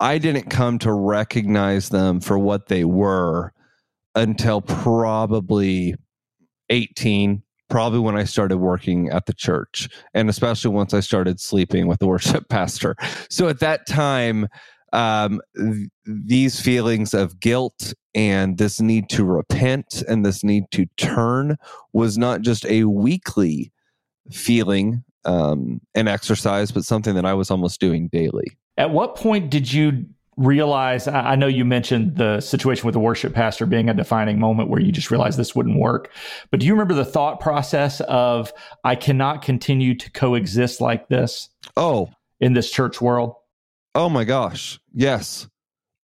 I 0.00 0.18
didn't 0.18 0.50
come 0.50 0.78
to 0.80 0.92
recognize 0.92 1.88
them 1.88 2.20
for 2.20 2.38
what 2.38 2.68
they 2.68 2.84
were 2.84 3.52
until 4.14 4.60
probably 4.60 5.94
18, 6.68 7.42
probably 7.70 7.98
when 7.98 8.16
I 8.16 8.24
started 8.24 8.58
working 8.58 9.08
at 9.08 9.26
the 9.26 9.32
church, 9.32 9.88
and 10.14 10.28
especially 10.28 10.70
once 10.70 10.92
I 10.92 11.00
started 11.00 11.40
sleeping 11.40 11.86
with 11.86 11.98
the 11.98 12.06
worship 12.06 12.48
pastor. 12.50 12.96
So, 13.30 13.48
at 13.48 13.60
that 13.60 13.86
time, 13.86 14.48
um, 14.92 15.40
th- 15.56 15.88
these 16.04 16.60
feelings 16.60 17.14
of 17.14 17.40
guilt 17.40 17.92
and 18.14 18.58
this 18.58 18.80
need 18.80 19.08
to 19.10 19.24
repent 19.24 20.02
and 20.08 20.24
this 20.24 20.42
need 20.42 20.64
to 20.70 20.86
turn 20.96 21.56
was 21.92 22.16
not 22.16 22.40
just 22.40 22.64
a 22.66 22.84
weekly 22.84 23.72
feeling 24.30 25.04
um, 25.24 25.80
and 25.94 26.08
exercise, 26.08 26.70
but 26.70 26.84
something 26.84 27.14
that 27.14 27.26
I 27.26 27.34
was 27.34 27.50
almost 27.50 27.80
doing 27.80 28.08
daily. 28.08 28.56
At 28.78 28.90
what 28.90 29.16
point 29.16 29.50
did 29.50 29.72
you 29.72 30.06
realize? 30.36 31.08
I 31.08 31.34
know 31.34 31.46
you 31.46 31.64
mentioned 31.64 32.16
the 32.16 32.40
situation 32.40 32.84
with 32.84 32.92
the 32.92 33.00
worship 33.00 33.34
pastor 33.34 33.66
being 33.66 33.88
a 33.88 33.94
defining 33.94 34.38
moment 34.38 34.68
where 34.68 34.80
you 34.80 34.92
just 34.92 35.10
realized 35.10 35.38
this 35.38 35.54
wouldn't 35.54 35.78
work. 35.78 36.12
But 36.50 36.60
do 36.60 36.66
you 36.66 36.72
remember 36.72 36.94
the 36.94 37.04
thought 37.04 37.40
process 37.40 38.00
of, 38.02 38.52
I 38.84 38.94
cannot 38.94 39.42
continue 39.42 39.94
to 39.94 40.10
coexist 40.12 40.80
like 40.80 41.08
this? 41.08 41.48
Oh, 41.76 42.10
in 42.38 42.52
this 42.52 42.70
church 42.70 43.00
world? 43.00 43.34
Oh 43.96 44.10
my 44.10 44.24
gosh. 44.24 44.78
Yes. 44.92 45.48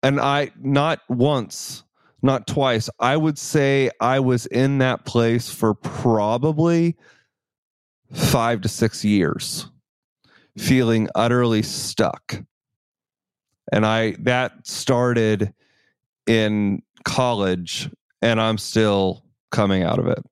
And 0.02 0.18
I, 0.18 0.50
not 0.58 1.00
once, 1.10 1.84
not 2.22 2.46
twice, 2.46 2.88
I 2.98 3.18
would 3.18 3.36
say 3.38 3.90
I 4.00 4.18
was 4.18 4.46
in 4.46 4.78
that 4.78 5.04
place 5.04 5.50
for 5.50 5.74
probably 5.74 6.96
five 8.10 8.62
to 8.62 8.68
six 8.70 9.04
years, 9.04 9.66
feeling 10.56 11.10
utterly 11.14 11.60
stuck. 11.60 12.42
And 13.70 13.84
I, 13.84 14.12
that 14.20 14.66
started 14.66 15.52
in 16.26 16.82
college, 17.04 17.90
and 18.22 18.40
I'm 18.40 18.56
still 18.56 19.22
coming 19.50 19.82
out 19.82 19.98
of 19.98 20.06
it 20.06 20.24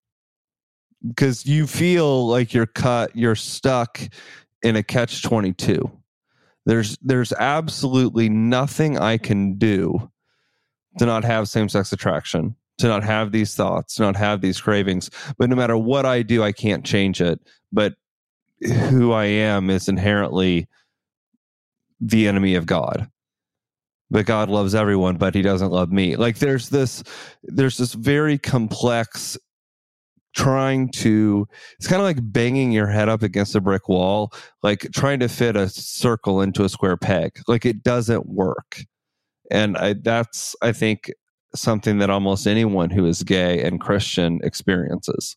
because 1.06 1.44
you 1.44 1.66
feel 1.66 2.26
like 2.26 2.54
you're 2.54 2.64
cut, 2.64 3.14
you're 3.14 3.34
stuck 3.34 4.00
in 4.62 4.76
a 4.76 4.82
catch 4.82 5.22
22 5.22 5.99
there's 6.66 6.96
there's 7.02 7.32
absolutely 7.32 8.28
nothing 8.28 8.98
I 8.98 9.18
can 9.18 9.56
do 9.56 10.10
to 10.98 11.06
not 11.06 11.24
have 11.24 11.48
same 11.48 11.68
sex 11.68 11.92
attraction, 11.92 12.54
to 12.78 12.88
not 12.88 13.02
have 13.02 13.32
these 13.32 13.54
thoughts, 13.54 13.94
to 13.96 14.02
not 14.02 14.16
have 14.16 14.40
these 14.40 14.60
cravings. 14.60 15.10
But 15.38 15.48
no 15.48 15.56
matter 15.56 15.76
what 15.76 16.04
I 16.04 16.22
do, 16.22 16.42
I 16.42 16.52
can't 16.52 16.84
change 16.84 17.20
it. 17.20 17.40
But 17.72 17.94
who 18.60 19.12
I 19.12 19.24
am 19.24 19.70
is 19.70 19.88
inherently 19.88 20.68
the 22.00 22.28
enemy 22.28 22.54
of 22.54 22.66
God. 22.66 23.08
But 24.10 24.26
God 24.26 24.50
loves 24.50 24.74
everyone, 24.74 25.16
but 25.16 25.34
he 25.34 25.42
doesn't 25.42 25.70
love 25.70 25.92
me. 25.92 26.16
Like 26.16 26.38
there's 26.38 26.68
this 26.68 27.02
there's 27.44 27.78
this 27.78 27.94
very 27.94 28.38
complex 28.38 29.38
trying 30.34 30.88
to 30.90 31.46
it's 31.78 31.88
kind 31.88 32.00
of 32.00 32.06
like 32.06 32.18
banging 32.20 32.72
your 32.72 32.86
head 32.86 33.08
up 33.08 33.22
against 33.22 33.54
a 33.54 33.60
brick 33.60 33.88
wall 33.88 34.32
like 34.62 34.86
trying 34.94 35.18
to 35.18 35.28
fit 35.28 35.56
a 35.56 35.68
circle 35.68 36.40
into 36.40 36.64
a 36.64 36.68
square 36.68 36.96
peg. 36.96 37.32
Like 37.48 37.66
it 37.66 37.82
doesn't 37.82 38.26
work. 38.26 38.84
And 39.50 39.76
I, 39.76 39.94
that's 39.94 40.54
i 40.62 40.72
think 40.72 41.10
something 41.54 41.98
that 41.98 42.10
almost 42.10 42.46
anyone 42.46 42.90
who 42.90 43.06
is 43.06 43.22
gay 43.24 43.62
and 43.62 43.80
christian 43.80 44.40
experiences. 44.42 45.36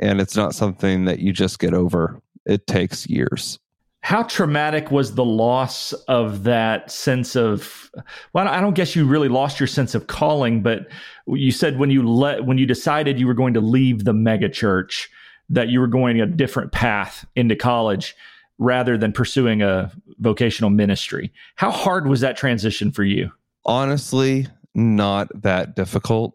And 0.00 0.20
it's 0.20 0.36
not 0.36 0.54
something 0.54 1.04
that 1.04 1.20
you 1.20 1.32
just 1.32 1.60
get 1.60 1.72
over. 1.72 2.20
It 2.46 2.66
takes 2.66 3.08
years 3.08 3.60
how 4.04 4.22
traumatic 4.22 4.90
was 4.90 5.14
the 5.14 5.24
loss 5.24 5.94
of 6.08 6.44
that 6.44 6.90
sense 6.90 7.34
of 7.34 7.90
well 8.34 8.46
i 8.46 8.60
don't 8.60 8.74
guess 8.74 8.94
you 8.94 9.06
really 9.06 9.28
lost 9.28 9.58
your 9.58 9.66
sense 9.66 9.94
of 9.94 10.06
calling 10.08 10.62
but 10.62 10.86
you 11.26 11.50
said 11.50 11.78
when 11.78 11.90
you 11.90 12.06
let 12.06 12.44
when 12.44 12.58
you 12.58 12.66
decided 12.66 13.18
you 13.18 13.26
were 13.26 13.34
going 13.34 13.54
to 13.54 13.62
leave 13.62 14.04
the 14.04 14.12
mega 14.12 14.48
church 14.48 15.08
that 15.48 15.68
you 15.68 15.80
were 15.80 15.86
going 15.86 16.20
a 16.20 16.26
different 16.26 16.70
path 16.70 17.26
into 17.34 17.56
college 17.56 18.14
rather 18.58 18.98
than 18.98 19.12
pursuing 19.12 19.62
a 19.62 19.90
vocational 20.18 20.70
ministry. 20.70 21.32
How 21.56 21.70
hard 21.70 22.06
was 22.06 22.20
that 22.20 22.36
transition 22.36 22.92
for 22.92 23.04
you? 23.04 23.32
Honestly 23.64 24.46
not 24.74 25.28
that 25.42 25.76
difficult 25.76 26.34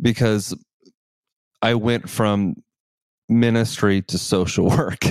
because 0.00 0.52
i 1.62 1.74
went 1.74 2.10
from 2.10 2.56
ministry 3.38 4.02
to 4.02 4.18
social 4.18 4.68
work. 4.76 5.04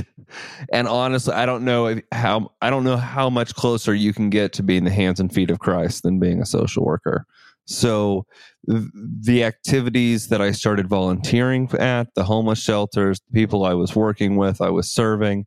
And 0.72 0.88
honestly, 0.88 1.34
I 1.34 1.46
don't 1.46 1.66
know 1.66 2.00
how 2.12 2.52
I 2.62 2.70
don't 2.70 2.84
know 2.84 2.98
how 2.98 3.30
much 3.30 3.54
closer 3.54 3.94
you 3.94 4.14
can 4.14 4.30
get 4.30 4.54
to 4.54 4.64
being 4.64 4.86
the 4.86 4.92
hands 4.92 5.20
and 5.20 5.34
feet 5.34 5.52
of 5.52 5.60
Christ 5.60 6.04
than 6.04 6.20
being 6.20 6.42
a 6.42 6.46
social 6.46 6.86
worker. 6.86 7.26
So 7.66 8.26
the 8.66 9.44
activities 9.44 10.28
that 10.28 10.42
I 10.42 10.52
started 10.52 10.88
volunteering 10.88 11.70
at, 11.80 12.14
the 12.16 12.24
homeless 12.24 12.62
shelters, 12.62 13.20
the 13.20 13.34
people 13.34 13.66
I 13.66 13.74
was 13.74 13.96
working 13.96 14.36
with, 14.36 14.62
I 14.62 14.70
was 14.70 14.90
serving, 14.90 15.46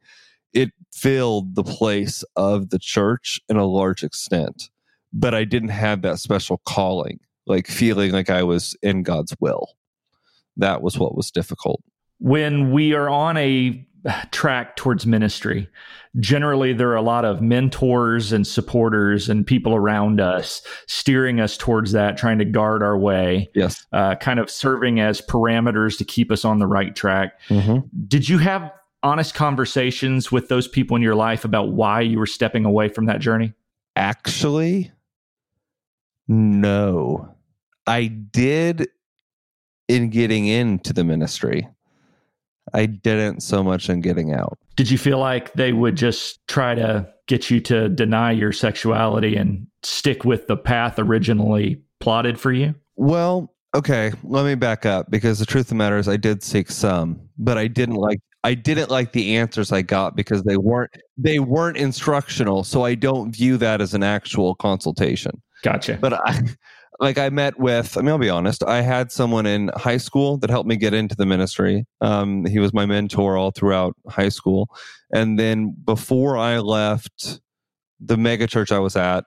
it 0.53 0.71
filled 0.93 1.55
the 1.55 1.65
place 1.65 2.25
of 2.37 2.71
the 2.71 2.79
church 2.79 3.41
in 3.49 3.57
a 3.57 3.67
large 3.67 4.03
extent. 4.03 4.71
But 5.13 5.35
I 5.35 5.45
didn't 5.45 5.69
have 5.71 6.03
that 6.03 6.19
special 6.19 6.61
calling, 6.67 7.21
like 7.47 7.67
feeling 7.67 8.13
like 8.13 8.31
I 8.31 8.43
was 8.43 8.77
in 8.83 9.03
God's 9.03 9.35
will. 9.41 9.77
That 10.57 10.83
was 10.83 10.99
what 10.99 11.17
was 11.17 11.31
difficult 11.31 11.83
when 12.25 12.73
we 12.73 12.95
are 12.95 13.11
on 13.11 13.37
a 13.37 13.87
track 14.31 14.77
towards 14.77 15.05
ministry, 15.05 15.69
generally 16.21 16.73
there 16.73 16.89
are 16.89 16.97
a 16.97 17.03
lot 17.03 17.23
of 17.23 17.43
mentors 17.43 18.33
and 18.33 18.47
supporters 18.47 19.29
and 19.29 19.47
people 19.47 19.75
around 19.75 20.23
us 20.23 20.63
steering 20.87 21.39
us 21.39 21.59
towards 21.59 21.93
that, 21.93 22.17
trying 22.17 22.39
to 22.39 22.47
guard 22.47 22.83
our 22.83 22.97
way. 22.97 23.51
Yes. 23.55 23.85
Uh, 23.93 24.15
kind 24.15 24.39
of 24.39 24.49
serving 24.49 25.01
as 25.01 25.21
parameters 25.21 25.99
to 25.99 26.05
keep 26.07 26.33
us 26.33 26.47
on 26.47 26.61
the 26.61 26.67
right 26.67 26.97
track. 26.97 27.39
Mm-hmm. 27.51 27.87
Did 28.09 28.27
you 28.27 28.39
have 28.39 28.73
honest 29.03 29.35
conversations 29.35 30.33
with 30.33 30.49
those 30.49 30.67
people 30.67 30.97
in 30.97 31.03
your 31.03 31.15
life 31.15 31.45
about 31.45 31.73
why 31.73 32.01
you 32.01 32.19
were 32.19 32.25
stepping 32.25 32.65
away 32.65 32.89
from 32.89 33.05
that 33.05 33.21
journey? 33.21 33.53
Actually, 33.97 34.93
no. 36.27 37.35
I 37.87 38.07
did 38.07 38.89
in 39.89 40.09
getting 40.09 40.47
into 40.47 40.95
the 40.95 41.05
ministry. 41.05 41.69
I 42.75 42.87
didn't 42.87 43.41
so 43.41 43.63
much 43.63 43.89
in 43.89 44.01
getting 44.01 44.33
out. 44.35 44.59
Did 44.77 44.91
you 44.91 44.99
feel 44.99 45.19
like 45.19 45.53
they 45.55 45.73
would 45.73 45.97
just 45.97 46.47
try 46.49 46.75
to 46.75 47.09
get 47.27 47.51
you 47.51 47.61
to 47.61 47.89
deny 47.89 48.33
your 48.33 48.53
sexuality 48.53 49.37
and 49.37 49.67
stick 49.83 50.25
with 50.25 50.47
the 50.47 50.57
path 50.57 50.99
originally 50.99 51.81
plotted 52.01 52.39
for 52.39 52.53
you? 52.53 52.75
Well, 52.97 53.55
okay, 53.75 54.13
let 54.23 54.45
me 54.45 54.57
back 54.57 54.85
up 54.85 55.11
because 55.11 55.39
the 55.39 55.47
truth 55.47 55.67
of 55.67 55.69
the 55.71 55.75
matter 55.77 55.97
is 55.97 56.09
I 56.09 56.17
did 56.17 56.43
seek 56.43 56.71
some, 56.71 57.21
but 57.39 57.57
I 57.57 57.69
didn't 57.69 57.97
like 57.97 58.19
I 58.43 58.53
didn't 58.53 58.91
like 58.91 59.13
the 59.13 59.37
answers 59.37 59.73
I 59.73 59.81
got 59.81 60.17
because 60.17 60.43
they 60.43 60.59
weren't 60.59 60.91
they 61.17 61.39
weren't 61.39 61.77
instructional, 61.77 62.65
so 62.65 62.85
I 62.85 62.95
don't 62.95 63.35
view 63.35 63.57
that 63.59 63.81
as 63.81 63.95
an 63.95 64.03
actual 64.03 64.55
consultation. 64.57 65.41
Gotcha. 65.63 65.97
But 66.01 66.13
I 66.13 66.43
like 67.01 67.19
I 67.19 67.29
met 67.29 67.59
with, 67.59 67.97
I 67.97 68.01
mean, 68.01 68.11
I'll 68.11 68.19
be 68.19 68.31
honest, 68.31 68.63
I 68.63 68.81
had 68.81 69.11
someone 69.11 69.47
in 69.47 69.71
high 69.77 69.97
school 69.97 70.39
that 70.39 70.51
helped 70.51 70.69
me 70.69 70.77
get 70.77 70.95
into 70.95 71.17
the 71.17 71.27
ministry. 71.27 71.87
Um, 72.01 72.45
he 72.45 72.59
was 72.59 72.73
my 72.73 72.87
mentor 72.87 73.37
all 73.37 73.51
throughout 73.51 73.95
high 74.09 74.29
school. 74.29 74.69
And 75.13 75.39
then 75.39 75.75
before 75.85 76.37
I 76.37 76.59
left 76.59 77.41
the 78.01 78.17
mega 78.17 78.47
church 78.47 78.71
I 78.71 78.79
was 78.79 78.97
at, 78.97 79.25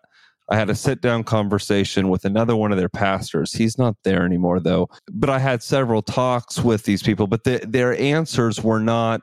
I 0.49 0.55
had 0.55 0.69
a 0.69 0.75
sit 0.75 1.01
down 1.01 1.25
conversation 1.25 2.07
with 2.07 2.23
another 2.23 2.55
one 2.55 2.71
of 2.71 2.77
their 2.77 2.87
pastors. 2.89 3.51
He's 3.51 3.77
not 3.77 3.97
there 4.05 4.23
anymore, 4.23 4.61
though. 4.61 4.87
But 5.11 5.29
I 5.29 5.39
had 5.39 5.61
several 5.61 6.01
talks 6.01 6.59
with 6.59 6.83
these 6.83 7.03
people, 7.03 7.27
but 7.27 7.43
the, 7.43 7.61
their 7.67 7.99
answers 7.99 8.63
were 8.63 8.79
not, 8.79 9.21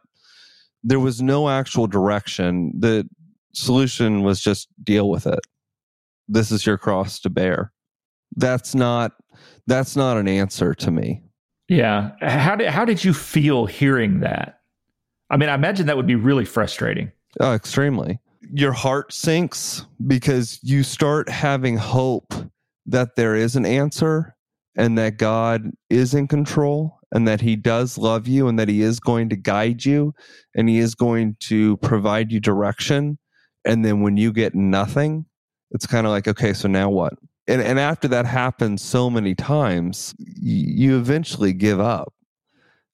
there 0.83 1.01
was 1.01 1.23
no 1.23 1.49
actual 1.49 1.87
direction. 1.87 2.73
The 2.79 3.09
solution 3.55 4.23
was 4.23 4.39
just 4.41 4.69
deal 4.83 5.09
with 5.09 5.27
it. 5.27 5.41
This 6.29 6.51
is 6.51 6.67
your 6.67 6.77
cross 6.77 7.19
to 7.21 7.31
bear 7.31 7.73
that's 8.37 8.75
not 8.75 9.12
that's 9.67 9.97
not 9.97 10.17
an 10.17 10.29
answer 10.29 10.75
to 10.75 10.91
me. 10.91 11.23
Yeah. 11.69 12.12
How 12.21 12.57
did 12.57 12.69
how 12.69 12.85
did 12.85 13.05
you 13.05 13.14
feel 13.14 13.67
hearing 13.67 14.21
that? 14.21 14.61
I 15.31 15.37
mean, 15.37 15.49
I 15.49 15.55
imagine 15.55 15.87
that 15.87 15.97
would 15.97 16.07
be 16.07 16.14
really 16.14 16.45
frustrating. 16.45 17.11
Oh, 17.41 17.55
extremely. 17.55 18.21
Your 18.53 18.73
heart 18.73 19.12
sinks 19.12 19.87
because 20.07 20.61
you 20.62 20.83
start 20.83 21.29
having 21.29 21.76
hope 21.76 22.35
that 22.87 23.17
there 23.17 23.35
is 23.35 23.57
an 23.57 23.64
answer 23.64 24.37
and 24.76 24.99
that 24.99 25.17
God 25.17 25.71
is 25.88 26.14
in 26.14 26.29
control 26.29 26.99
and 27.12 27.26
that 27.26 27.41
He 27.41 27.57
does 27.57 27.97
love 27.97 28.29
you 28.29 28.49
and 28.49 28.59
that 28.59 28.69
He 28.69 28.83
is 28.83 29.00
going 29.00 29.31
to 29.31 29.37
guide 29.37 29.85
you 29.85 30.14
and 30.55 30.69
He 30.69 30.79
is 30.79 30.95
going 30.95 31.37
to 31.41 31.79
provide 31.79 32.31
you 32.31 32.38
direction. 32.41 33.19
And 33.64 33.85
then 33.85 34.03
when 34.03 34.19
you 34.19 34.33
get 34.33 34.55
nothing, 34.55 35.25
it's 35.71 35.87
kind 35.87 36.07
of 36.07 36.11
like, 36.11 36.29
okay, 36.29 36.53
so 36.53 36.69
now 36.69 36.91
what? 36.91 37.14
And, 37.47 37.61
and 37.61 37.79
after 37.79 38.09
that 38.09 38.27
happens 38.27 38.83
so 38.83 39.11
many 39.11 39.35
times, 39.35 40.15
you 40.19 40.97
eventually 40.97 41.53
give 41.53 41.79
up. 41.79 42.13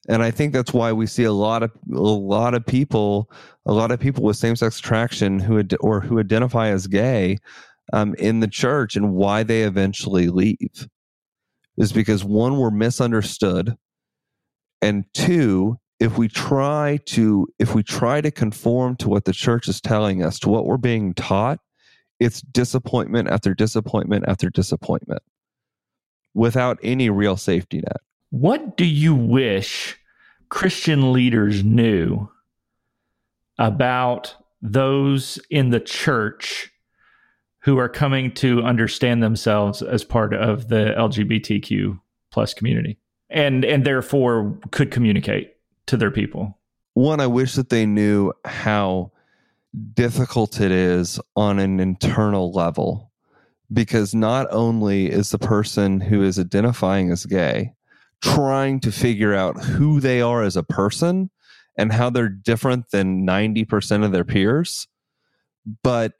And 0.09 0.23
I 0.23 0.31
think 0.31 0.51
that's 0.51 0.73
why 0.73 0.91
we 0.91 1.05
see 1.05 1.23
a 1.23 1.31
lot 1.31 1.63
of 1.63 1.71
a 1.93 1.99
lot 1.99 2.53
of 2.55 2.65
people, 2.65 3.31
a 3.65 3.71
lot 3.71 3.91
of 3.91 3.99
people 3.99 4.23
with 4.23 4.35
same 4.35 4.55
sex 4.55 4.79
attraction 4.79 5.39
who 5.39 5.59
ad- 5.59 5.77
or 5.79 6.01
who 6.01 6.19
identify 6.19 6.69
as 6.69 6.87
gay 6.87 7.37
um, 7.93 8.15
in 8.15 8.39
the 8.39 8.47
church, 8.47 8.95
and 8.95 9.13
why 9.13 9.43
they 9.43 9.61
eventually 9.61 10.27
leave 10.27 10.87
is 11.77 11.93
because 11.93 12.23
one, 12.23 12.57
we're 12.57 12.71
misunderstood, 12.71 13.77
and 14.81 15.05
two, 15.13 15.77
if 15.99 16.17
we 16.17 16.27
try 16.27 16.97
to 17.05 17.47
if 17.59 17.75
we 17.75 17.83
try 17.83 18.21
to 18.21 18.31
conform 18.31 18.95
to 18.97 19.07
what 19.07 19.25
the 19.25 19.33
church 19.33 19.67
is 19.67 19.79
telling 19.79 20.23
us, 20.23 20.39
to 20.39 20.49
what 20.49 20.65
we're 20.65 20.77
being 20.77 21.13
taught, 21.13 21.59
it's 22.21 22.41
disappointment 22.41 23.27
after 23.29 23.55
disappointment 23.55 24.25
after 24.27 24.51
disappointment, 24.51 25.23
without 26.35 26.77
any 26.83 27.09
real 27.09 27.35
safety 27.35 27.77
net. 27.77 27.97
What 28.29 28.77
do 28.77 28.85
you 28.85 29.15
wish 29.15 29.97
Christian 30.49 31.11
leaders 31.11 31.63
knew 31.63 32.29
about 33.57 34.35
those 34.61 35.39
in 35.49 35.71
the 35.71 35.79
church 35.79 36.71
who 37.61 37.79
are 37.79 37.89
coming 37.89 38.31
to 38.35 38.61
understand 38.61 39.23
themselves 39.23 39.81
as 39.81 40.03
part 40.03 40.33
of 40.35 40.67
the 40.67 40.93
LGBTQ 40.97 41.99
plus 42.31 42.53
community 42.53 42.99
and 43.31 43.65
and 43.65 43.83
therefore 43.83 44.59
could 44.69 44.91
communicate 44.91 45.55
to 45.87 45.97
their 45.97 46.11
people? 46.11 46.55
One, 46.93 47.19
I 47.19 47.27
wish 47.27 47.55
that 47.55 47.69
they 47.69 47.87
knew 47.87 48.31
how 48.45 49.11
difficult 49.93 50.59
it 50.59 50.71
is 50.71 51.19
on 51.35 51.59
an 51.59 51.79
internal 51.79 52.51
level 52.51 53.11
because 53.71 54.13
not 54.13 54.47
only 54.51 55.09
is 55.09 55.29
the 55.31 55.39
person 55.39 56.01
who 56.01 56.23
is 56.23 56.37
identifying 56.37 57.09
as 57.09 57.25
gay 57.25 57.73
trying 58.21 58.79
to 58.79 58.91
figure 58.91 59.33
out 59.33 59.63
who 59.63 59.99
they 59.99 60.21
are 60.21 60.43
as 60.43 60.55
a 60.55 60.63
person 60.63 61.29
and 61.77 61.91
how 61.91 62.09
they're 62.09 62.29
different 62.29 62.91
than 62.91 63.25
90% 63.25 64.05
of 64.05 64.11
their 64.11 64.23
peers, 64.23 64.87
but 65.83 66.13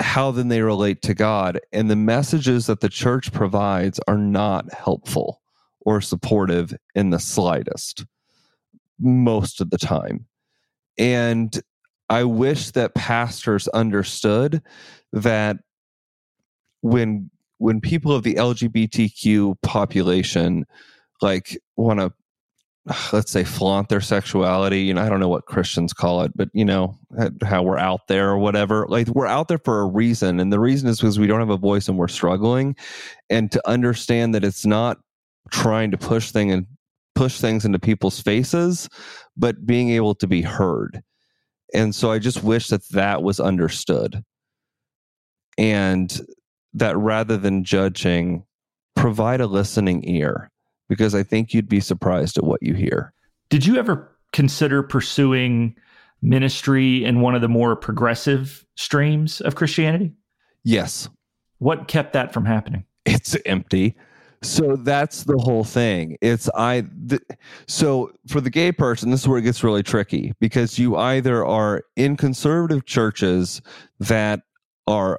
how 0.00 0.30
then 0.30 0.48
they 0.48 0.62
relate 0.62 1.02
to 1.02 1.14
God. 1.14 1.60
And 1.72 1.90
the 1.90 1.96
messages 1.96 2.66
that 2.66 2.80
the 2.80 2.88
church 2.88 3.32
provides 3.32 4.00
are 4.06 4.18
not 4.18 4.72
helpful 4.72 5.40
or 5.80 6.00
supportive 6.00 6.74
in 6.94 7.10
the 7.10 7.18
slightest, 7.18 8.04
most 8.98 9.60
of 9.60 9.70
the 9.70 9.78
time. 9.78 10.26
And 10.96 11.60
I 12.14 12.22
wish 12.22 12.70
that 12.70 12.94
pastors 12.94 13.66
understood 13.68 14.62
that 15.12 15.56
when 16.80 17.28
when 17.58 17.80
people 17.80 18.12
of 18.12 18.22
the 18.22 18.34
LGBTQ 18.34 19.56
population 19.62 20.64
like 21.20 21.58
want 21.76 21.98
to 21.98 22.12
let's 23.12 23.32
say 23.32 23.42
flaunt 23.42 23.88
their 23.88 24.00
sexuality 24.00 24.82
you 24.82 24.92
know 24.92 25.02
i 25.02 25.08
don't 25.08 25.18
know 25.18 25.28
what 25.28 25.46
christians 25.46 25.94
call 25.94 26.20
it 26.20 26.30
but 26.36 26.50
you 26.52 26.66
know 26.66 26.94
how 27.42 27.62
we're 27.62 27.78
out 27.78 28.06
there 28.08 28.28
or 28.28 28.36
whatever 28.36 28.84
like 28.90 29.08
we're 29.08 29.26
out 29.26 29.48
there 29.48 29.60
for 29.64 29.80
a 29.80 29.86
reason 29.86 30.38
and 30.38 30.52
the 30.52 30.60
reason 30.60 30.86
is 30.86 31.00
because 31.00 31.18
we 31.18 31.26
don't 31.26 31.40
have 31.40 31.48
a 31.48 31.56
voice 31.56 31.88
and 31.88 31.96
we're 31.96 32.06
struggling 32.06 32.76
and 33.30 33.50
to 33.50 33.68
understand 33.68 34.34
that 34.34 34.44
it's 34.44 34.66
not 34.66 34.98
trying 35.50 35.90
to 35.90 35.96
push 35.96 36.30
thing 36.30 36.52
and 36.52 36.66
push 37.14 37.40
things 37.40 37.64
into 37.64 37.78
people's 37.78 38.20
faces 38.20 38.86
but 39.34 39.64
being 39.64 39.88
able 39.88 40.14
to 40.14 40.26
be 40.26 40.42
heard 40.42 41.02
and 41.72 41.94
so 41.94 42.10
i 42.10 42.18
just 42.18 42.42
wish 42.42 42.68
that 42.68 42.86
that 42.90 43.22
was 43.22 43.40
understood 43.40 44.22
and 45.58 46.20
that 46.74 46.96
rather 46.96 47.36
than 47.36 47.64
judging, 47.64 48.44
provide 48.96 49.40
a 49.40 49.46
listening 49.46 50.06
ear 50.08 50.50
because 50.88 51.14
I 51.14 51.22
think 51.22 51.54
you'd 51.54 51.68
be 51.68 51.80
surprised 51.80 52.36
at 52.36 52.44
what 52.44 52.62
you 52.62 52.74
hear. 52.74 53.12
Did 53.48 53.64
you 53.64 53.76
ever 53.76 54.16
consider 54.32 54.82
pursuing 54.82 55.76
ministry 56.20 57.04
in 57.04 57.20
one 57.20 57.34
of 57.34 57.40
the 57.40 57.48
more 57.48 57.76
progressive 57.76 58.66
streams 58.76 59.40
of 59.40 59.54
Christianity? 59.54 60.12
Yes. 60.64 61.08
What 61.58 61.88
kept 61.88 62.12
that 62.14 62.32
from 62.32 62.44
happening? 62.44 62.84
It's 63.06 63.36
empty. 63.46 63.96
So 64.44 64.76
that's 64.76 65.24
the 65.24 65.38
whole 65.38 65.64
thing. 65.64 66.18
It's 66.20 66.50
I. 66.54 66.82
The, 66.82 67.20
so 67.66 68.12
for 68.28 68.40
the 68.40 68.50
gay 68.50 68.72
person, 68.72 69.10
this 69.10 69.22
is 69.22 69.28
where 69.28 69.38
it 69.38 69.42
gets 69.42 69.64
really 69.64 69.82
tricky 69.82 70.32
because 70.38 70.78
you 70.78 70.96
either 70.96 71.44
are 71.44 71.82
in 71.96 72.16
conservative 72.16 72.84
churches 72.84 73.62
that 74.00 74.40
are 74.86 75.18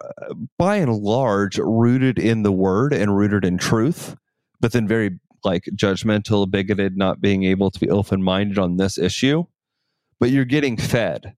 by 0.57 0.75
and 0.75 0.93
large 0.93 1.57
rooted 1.57 2.19
in 2.19 2.43
the 2.43 2.51
word 2.51 2.93
and 2.93 3.17
rooted 3.17 3.43
in 3.43 3.57
truth, 3.57 4.15
but 4.59 4.71
then 4.71 4.87
very 4.87 5.19
like 5.43 5.63
judgmental, 5.75 6.49
bigoted, 6.49 6.97
not 6.97 7.21
being 7.21 7.43
able 7.43 7.71
to 7.71 7.79
be 7.79 7.89
open 7.89 8.21
minded 8.21 8.59
on 8.59 8.77
this 8.77 8.97
issue. 8.97 9.43
But 10.19 10.29
you're 10.29 10.45
getting 10.45 10.77
fed. 10.77 11.35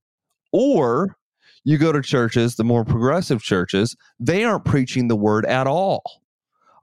Or 0.51 1.17
you 1.63 1.77
go 1.77 1.91
to 1.91 2.01
churches, 2.01 2.55
the 2.55 2.63
more 2.63 2.85
progressive 2.85 3.41
churches, 3.41 3.95
they 4.19 4.43
aren't 4.43 4.65
preaching 4.65 5.07
the 5.07 5.15
word 5.15 5.45
at 5.45 5.67
all. 5.67 6.03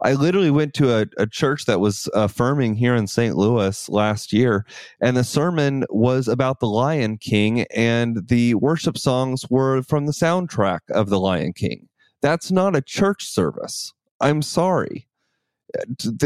I 0.05 0.13
literally 0.13 0.51
went 0.51 0.75
to 0.75 0.95
a, 0.95 1.07
a 1.17 1.27
church 1.27 1.65
that 1.65 1.81
was 1.81 2.11
affirming 2.13 2.75
here 2.75 2.95
in 2.95 3.07
St. 3.07 3.37
Louis 3.37 3.89
last 3.89 4.35
year, 4.35 4.67
and 5.01 5.17
the 5.17 5.25
sermon 5.25 5.87
was 5.89 6.29
about 6.29 6.61
the 6.61 6.69
Lion 6.69 7.17
King, 7.17 7.63
and 7.75 8.29
the 8.29 8.55
worship 8.57 8.99
songs 8.99 9.49
were 9.49 9.83
from 9.83 10.05
the 10.05 10.13
soundtrack 10.13 10.81
of 10.91 11.09
the 11.09 11.19
Lion 11.19 11.55
King. 11.55 11.89
That's 12.21 12.51
not 12.51 12.77
a 12.77 12.83
church 12.83 13.25
service. 13.25 13.95
I'm 14.21 14.43
sorry. 14.43 15.09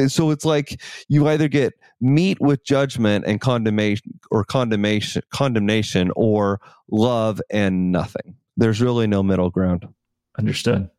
So 0.08 0.30
it's 0.30 0.44
like 0.44 0.80
you 1.06 1.28
either 1.28 1.46
get 1.46 1.74
meat 2.00 2.40
with 2.40 2.64
judgment 2.64 3.26
and 3.28 3.40
condemnation, 3.40 4.18
or 4.32 4.42
condemnation, 4.42 5.22
condemnation, 5.30 6.10
or 6.16 6.60
love 6.90 7.40
and 7.48 7.92
nothing. 7.92 8.34
There's 8.56 8.82
really 8.82 9.06
no 9.06 9.22
middle 9.22 9.50
ground. 9.50 9.86
Understood. 10.36 10.90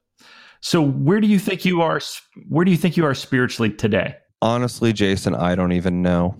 So 0.61 0.81
where 0.81 1.21
do 1.21 1.27
you 1.27 1.39
think 1.39 1.65
you 1.65 1.81
are? 1.81 2.01
Where 2.47 2.65
do 2.65 2.71
you 2.71 2.77
think 2.77 2.97
you 2.97 3.05
are 3.05 3.13
spiritually 3.13 3.71
today? 3.71 4.15
Honestly, 4.41 4.93
Jason, 4.93 5.35
I 5.35 5.55
don't 5.55 5.71
even 5.71 6.01
know. 6.01 6.35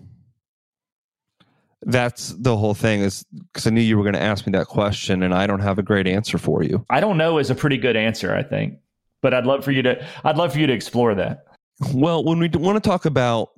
That's 1.84 2.34
the 2.38 2.58
whole 2.58 2.74
thing 2.74 3.02
is 3.02 3.26
because 3.48 3.66
I 3.66 3.70
knew 3.70 3.82
you 3.82 3.98
were 3.98 4.04
going 4.04 4.14
to 4.14 4.22
ask 4.22 4.46
me 4.46 4.52
that 4.52 4.68
question 4.68 5.24
and 5.24 5.34
I 5.34 5.48
don't 5.48 5.62
have 5.62 5.80
a 5.80 5.84
great 5.84 6.08
answer 6.08 6.38
for 6.38 6.62
you. 6.62 6.86
I 6.90 7.00
don't 7.00 7.18
know 7.18 7.38
is 7.38 7.50
a 7.50 7.56
pretty 7.56 7.78
good 7.78 7.96
answer, 7.96 8.36
I 8.36 8.44
think. 8.44 8.76
But 9.22 9.34
I'd 9.34 9.46
love 9.46 9.64
for 9.64 9.72
you 9.72 9.82
to 9.84 10.06
I'd 10.24 10.38
love 10.38 10.54
for 10.54 10.60
you 10.60 10.68
to 10.68 10.74
explore 10.74 11.16
that. 11.16 11.46
Well, 11.94 12.24
when 12.26 12.40
we 12.40 12.50
want 12.50 12.82
to 12.82 12.90
talk 12.90 13.06
about 13.06 13.50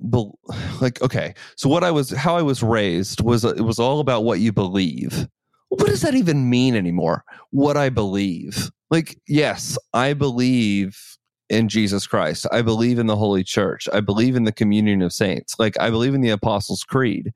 like 0.79 1.01
okay, 1.01 1.33
so 1.55 1.69
what 1.69 1.83
I 1.83 1.91
was 1.91 2.11
how 2.11 2.35
I 2.35 2.41
was 2.43 2.61
raised 2.61 3.21
was 3.21 3.43
it 3.43 3.61
was 3.61 3.79
all 3.79 3.99
about 3.99 4.23
what 4.23 4.39
you 4.39 4.51
believe. 4.51 5.27
What 5.69 5.87
does 5.87 6.01
that 6.01 6.15
even 6.15 6.49
mean 6.49 6.75
anymore? 6.75 7.23
What 7.51 7.77
I 7.77 7.89
believe 7.89 8.71
like 8.91 9.19
yes 9.27 9.77
i 9.93 10.13
believe 10.13 11.17
in 11.49 11.67
jesus 11.67 12.07
christ. 12.07 12.45
I 12.51 12.61
believe 12.61 12.99
in 12.99 13.07
the 13.07 13.15
holy 13.17 13.43
church. 13.43 13.89
I 13.91 13.99
believe 13.99 14.35
in 14.35 14.45
the 14.45 14.53
communion 14.53 15.01
of 15.01 15.11
saints. 15.11 15.55
Like 15.57 15.79
i 15.79 15.89
believe 15.89 16.13
in 16.13 16.21
the 16.21 16.29
apostles 16.29 16.83
creed. 16.83 17.33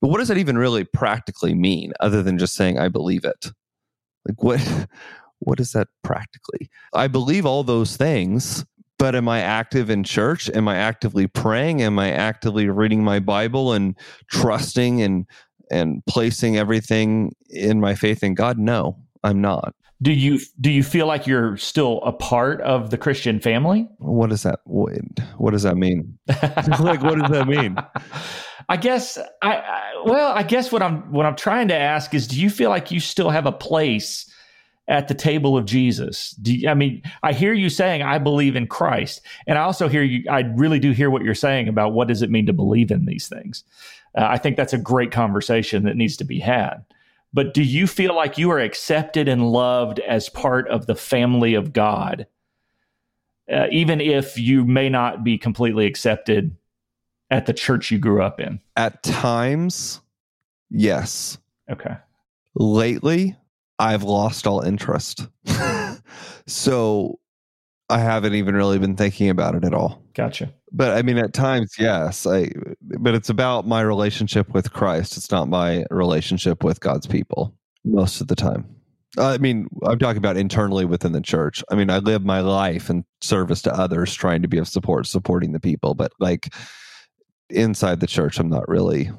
But 0.00 0.08
what 0.08 0.18
does 0.18 0.28
that 0.28 0.38
even 0.38 0.58
really 0.58 0.82
practically 0.84 1.54
mean 1.54 1.92
other 2.00 2.22
than 2.22 2.38
just 2.38 2.54
saying 2.54 2.78
i 2.78 2.88
believe 2.88 3.24
it 3.24 3.52
like 4.26 4.42
what 4.42 4.60
what 5.40 5.58
is 5.58 5.72
that 5.72 5.88
practically? 6.04 6.70
I 6.94 7.08
believe 7.08 7.44
all 7.44 7.64
those 7.64 7.96
things 7.96 8.64
but 8.98 9.16
am 9.16 9.28
i 9.28 9.40
active 9.40 9.90
in 9.90 10.04
church? 10.04 10.48
Am 10.50 10.68
i 10.68 10.76
actively 10.76 11.26
praying? 11.26 11.82
Am 11.82 11.98
i 11.98 12.10
actively 12.10 12.68
reading 12.68 13.02
my 13.02 13.18
bible 13.18 13.72
and 13.72 13.96
trusting 14.28 15.02
and 15.02 15.26
and 15.70 16.02
placing 16.06 16.56
everything 16.56 17.34
in 17.48 17.80
my 17.80 17.94
faith 17.94 18.22
in 18.22 18.34
god? 18.34 18.58
No 18.58 18.96
i'm 19.24 19.40
not 19.40 19.74
do 20.02 20.12
you 20.12 20.40
do 20.60 20.70
you 20.70 20.82
feel 20.82 21.06
like 21.06 21.26
you're 21.26 21.56
still 21.56 22.00
a 22.02 22.12
part 22.12 22.60
of 22.62 22.90
the 22.90 22.98
Christian 22.98 23.40
family? 23.40 23.88
What 23.98 24.30
does 24.30 24.42
that 24.42 24.60
what, 24.64 24.92
what 25.38 25.52
does 25.52 25.62
that 25.62 25.76
mean? 25.76 26.18
like 26.80 27.02
what 27.02 27.18
does 27.18 27.30
that 27.30 27.46
mean? 27.46 27.76
I 28.68 28.76
guess 28.76 29.16
I, 29.42 29.56
I, 29.56 30.02
well, 30.04 30.32
I 30.32 30.42
guess 30.42 30.72
what 30.72 30.82
I'm 30.82 31.12
what 31.12 31.24
I'm 31.24 31.36
trying 31.36 31.68
to 31.68 31.76
ask 31.76 32.14
is 32.14 32.26
do 32.26 32.40
you 32.40 32.50
feel 32.50 32.68
like 32.68 32.90
you 32.90 32.98
still 32.98 33.30
have 33.30 33.46
a 33.46 33.52
place 33.52 34.28
at 34.88 35.06
the 35.06 35.14
table 35.14 35.56
of 35.56 35.66
Jesus? 35.66 36.32
Do 36.42 36.54
you, 36.54 36.68
I 36.68 36.74
mean, 36.74 37.02
I 37.22 37.32
hear 37.32 37.52
you 37.52 37.70
saying 37.70 38.02
I 38.02 38.18
believe 38.18 38.56
in 38.56 38.66
Christ, 38.66 39.20
and 39.46 39.56
I 39.56 39.62
also 39.62 39.88
hear 39.88 40.02
you. 40.02 40.24
I 40.28 40.40
really 40.56 40.80
do 40.80 40.90
hear 40.90 41.10
what 41.10 41.22
you're 41.22 41.34
saying 41.34 41.68
about 41.68 41.92
what 41.92 42.08
does 42.08 42.22
it 42.22 42.30
mean 42.30 42.46
to 42.46 42.52
believe 42.52 42.90
in 42.90 43.06
these 43.06 43.28
things. 43.28 43.62
Uh, 44.16 44.26
I 44.28 44.38
think 44.38 44.56
that's 44.56 44.72
a 44.72 44.78
great 44.78 45.12
conversation 45.12 45.84
that 45.84 45.96
needs 45.96 46.16
to 46.16 46.24
be 46.24 46.40
had. 46.40 46.84
But 47.32 47.54
do 47.54 47.62
you 47.62 47.86
feel 47.86 48.14
like 48.14 48.36
you 48.36 48.50
are 48.50 48.58
accepted 48.58 49.28
and 49.28 49.50
loved 49.50 50.00
as 50.00 50.28
part 50.28 50.68
of 50.68 50.86
the 50.86 50.94
family 50.94 51.54
of 51.54 51.72
God, 51.72 52.26
uh, 53.50 53.66
even 53.70 54.00
if 54.00 54.38
you 54.38 54.64
may 54.64 54.88
not 54.88 55.24
be 55.24 55.38
completely 55.38 55.86
accepted 55.86 56.54
at 57.30 57.46
the 57.46 57.54
church 57.54 57.90
you 57.90 57.98
grew 57.98 58.22
up 58.22 58.38
in? 58.38 58.60
At 58.76 59.02
times, 59.02 60.00
yes. 60.70 61.38
Okay. 61.70 61.96
Lately, 62.54 63.36
I've 63.78 64.02
lost 64.02 64.46
all 64.46 64.60
interest. 64.60 65.26
so 66.46 67.18
I 67.92 67.98
haven't 67.98 68.34
even 68.34 68.54
really 68.54 68.78
been 68.78 68.96
thinking 68.96 69.28
about 69.28 69.54
it 69.54 69.64
at 69.64 69.74
all. 69.74 70.02
Gotcha. 70.14 70.52
But 70.72 70.96
I 70.96 71.02
mean, 71.02 71.18
at 71.18 71.34
times, 71.34 71.74
yes. 71.78 72.26
I. 72.26 72.50
But 72.80 73.14
it's 73.14 73.28
about 73.28 73.66
my 73.66 73.82
relationship 73.82 74.52
with 74.54 74.72
Christ. 74.72 75.16
It's 75.16 75.30
not 75.30 75.48
my 75.48 75.84
relationship 75.90 76.64
with 76.64 76.80
God's 76.80 77.06
people 77.06 77.54
most 77.84 78.20
of 78.20 78.28
the 78.28 78.36
time. 78.36 78.66
I 79.18 79.36
mean, 79.36 79.68
I'm 79.84 79.98
talking 79.98 80.16
about 80.16 80.38
internally 80.38 80.86
within 80.86 81.12
the 81.12 81.20
church. 81.20 81.62
I 81.70 81.74
mean, 81.74 81.90
I 81.90 81.98
live 81.98 82.24
my 82.24 82.40
life 82.40 82.88
in 82.88 83.04
service 83.20 83.60
to 83.62 83.74
others, 83.74 84.14
trying 84.14 84.40
to 84.40 84.48
be 84.48 84.56
of 84.56 84.68
support, 84.68 85.06
supporting 85.06 85.52
the 85.52 85.60
people. 85.60 85.94
But 85.94 86.12
like 86.18 86.54
inside 87.50 88.00
the 88.00 88.06
church, 88.06 88.38
I'm 88.38 88.48
not 88.48 88.66
really. 88.68 89.10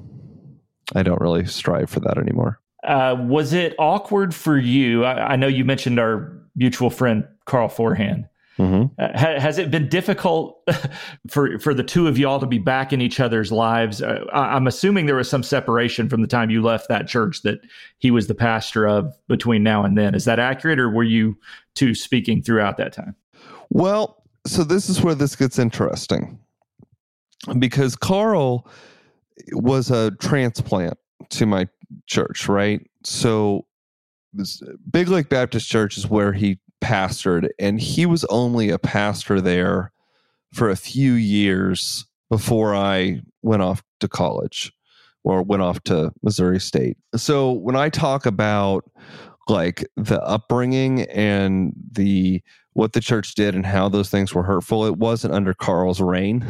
I 0.96 1.04
don't 1.04 1.22
really 1.22 1.46
strive 1.46 1.90
for 1.90 2.00
that 2.02 2.18
anymore. 2.18 2.60
Uh, 2.84 3.16
was 3.20 3.54
it 3.54 3.74
awkward 3.80 4.36
for 4.36 4.58
you? 4.58 5.06
I, 5.06 5.34
I, 5.34 5.36
know 5.38 5.48
you 5.48 5.64
mentioned 5.64 5.98
our 5.98 6.38
mutual 6.56 6.90
friend 6.90 7.26
Carl 7.46 7.70
Forehand. 7.70 8.28
Mm-hmm. 8.60 9.02
Uh, 9.02 9.18
ha, 9.18 9.40
has 9.40 9.58
it 9.58 9.72
been 9.72 9.90
difficult 9.90 10.62
for 11.30 11.58
for 11.60 11.74
the 11.74 11.84
two 11.84 12.08
of 12.08 12.18
y'all 12.18 12.40
to 12.40 12.46
be 12.46 12.60
back 12.60 12.94
in 12.94 13.02
each 13.02 13.20
other's 13.20 13.52
lives? 13.52 14.02
Uh, 14.02 14.26
I, 14.32 14.56
am 14.56 14.68
assuming 14.68 15.06
there 15.06 15.16
was 15.16 15.30
some 15.30 15.44
separation 15.44 16.08
from 16.08 16.22
the 16.22 16.28
time 16.28 16.50
you 16.50 16.62
left 16.62 16.88
that 16.90 17.08
church 17.08 17.42
that 17.42 17.62
he 17.98 18.12
was 18.12 18.28
the 18.28 18.36
pastor 18.36 18.88
of 18.88 19.16
between 19.28 19.64
now 19.64 19.84
and 19.84 19.98
then. 19.98 20.14
Is 20.14 20.26
that 20.26 20.40
accurate, 20.40 20.80
or 20.80 20.90
were 20.90 21.04
you 21.04 21.38
two 21.74 21.96
speaking 21.96 22.44
throughout 22.44 22.78
that 22.78 22.94
time? 22.94 23.16
Well, 23.70 24.24
so 24.46 24.64
this 24.64 24.90
is 24.90 25.02
where 25.02 25.16
this 25.16 25.36
gets 25.36 25.58
interesting 25.58 26.38
because 27.58 27.96
Carl 27.96 28.68
was 29.54 29.90
a 29.90 30.12
transplant 30.12 30.98
to 31.30 31.46
my 31.46 31.68
church, 32.06 32.48
right? 32.48 32.86
So 33.04 33.66
Big 34.92 35.08
Lake 35.08 35.30
Baptist 35.30 35.68
Church 35.68 35.98
is 35.98 36.08
where 36.08 36.34
he 36.34 36.60
pastored, 36.84 37.48
and 37.60 37.80
he 37.80 38.06
was 38.06 38.26
only 38.26 38.70
a 38.70 38.78
pastor 38.78 39.42
there 39.42 39.92
for 40.52 40.70
a 40.70 40.76
few 40.76 41.14
years 41.14 42.06
before 42.30 42.76
I 42.76 43.22
went 43.42 43.62
off 43.62 43.84
to 44.00 44.08
college 44.08 44.72
or 45.24 45.42
went 45.42 45.62
off 45.62 45.84
to 45.86 46.12
Missouri 46.22 46.60
State. 46.60 46.98
So 47.16 47.52
when 47.52 47.76
I 47.76 47.90
talk 47.90 48.26
about 48.26 48.90
like 49.48 49.86
the 49.96 50.22
upbringing 50.24 51.02
and 51.04 51.74
the 51.92 52.42
what 52.74 52.94
the 52.94 53.02
church 53.02 53.36
did 53.36 53.56
and 53.56 53.66
how 53.66 53.88
those 53.88 54.10
things 54.10 54.34
were 54.34 54.44
hurtful, 54.44 54.86
it 54.86 54.98
wasn't 54.98 55.34
under 55.34 55.54
Carl's 55.54 56.02
reign. 56.02 56.46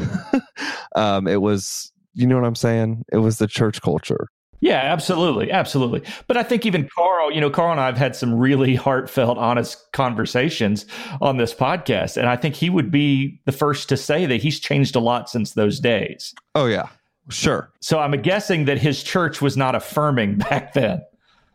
um, 0.96 1.28
it 1.28 1.42
was, 1.42 1.92
you 2.14 2.26
know 2.26 2.36
what 2.36 2.48
I'm 2.48 2.56
saying? 2.56 3.04
It 3.12 3.18
was 3.18 3.38
the 3.40 3.48
church 3.48 3.82
culture. 3.82 4.30
Yeah, 4.64 4.78
absolutely. 4.78 5.52
Absolutely. 5.52 6.04
But 6.28 6.38
I 6.38 6.44
think 6.44 6.66
even 6.66 6.88
Carl, 6.96 7.34
you 7.34 7.42
know, 7.42 7.50
Carl 7.50 7.72
and 7.72 7.82
I 7.82 7.86
have 7.88 7.98
had 7.98 8.16
some 8.16 8.34
really 8.34 8.76
heartfelt, 8.76 9.38
honest 9.38 9.92
conversations 9.92 10.86
on 11.20 11.36
this 11.36 11.54
podcast. 11.54 12.16
And 12.16 12.30
I 12.30 12.38
think 12.38 12.56
he 12.56 12.70
would 12.70 12.90
be 12.90 13.42
the 13.44 13.52
first 13.52 13.90
to 13.90 13.98
say 13.98 14.26
that 14.26 14.42
he's 14.42 14.62
changed 14.62 14.96
a 14.96 15.02
lot 15.02 15.30
since 15.30 15.52
those 15.52 15.82
days. 15.82 16.34
Oh, 16.56 16.68
yeah. 16.68 16.88
Sure. 17.30 17.74
So 17.82 18.00
I'm 18.00 18.14
guessing 18.22 18.64
that 18.64 18.78
his 18.78 19.04
church 19.04 19.42
was 19.42 19.58
not 19.58 19.76
affirming 19.76 20.38
back 20.50 20.72
then. 20.72 21.02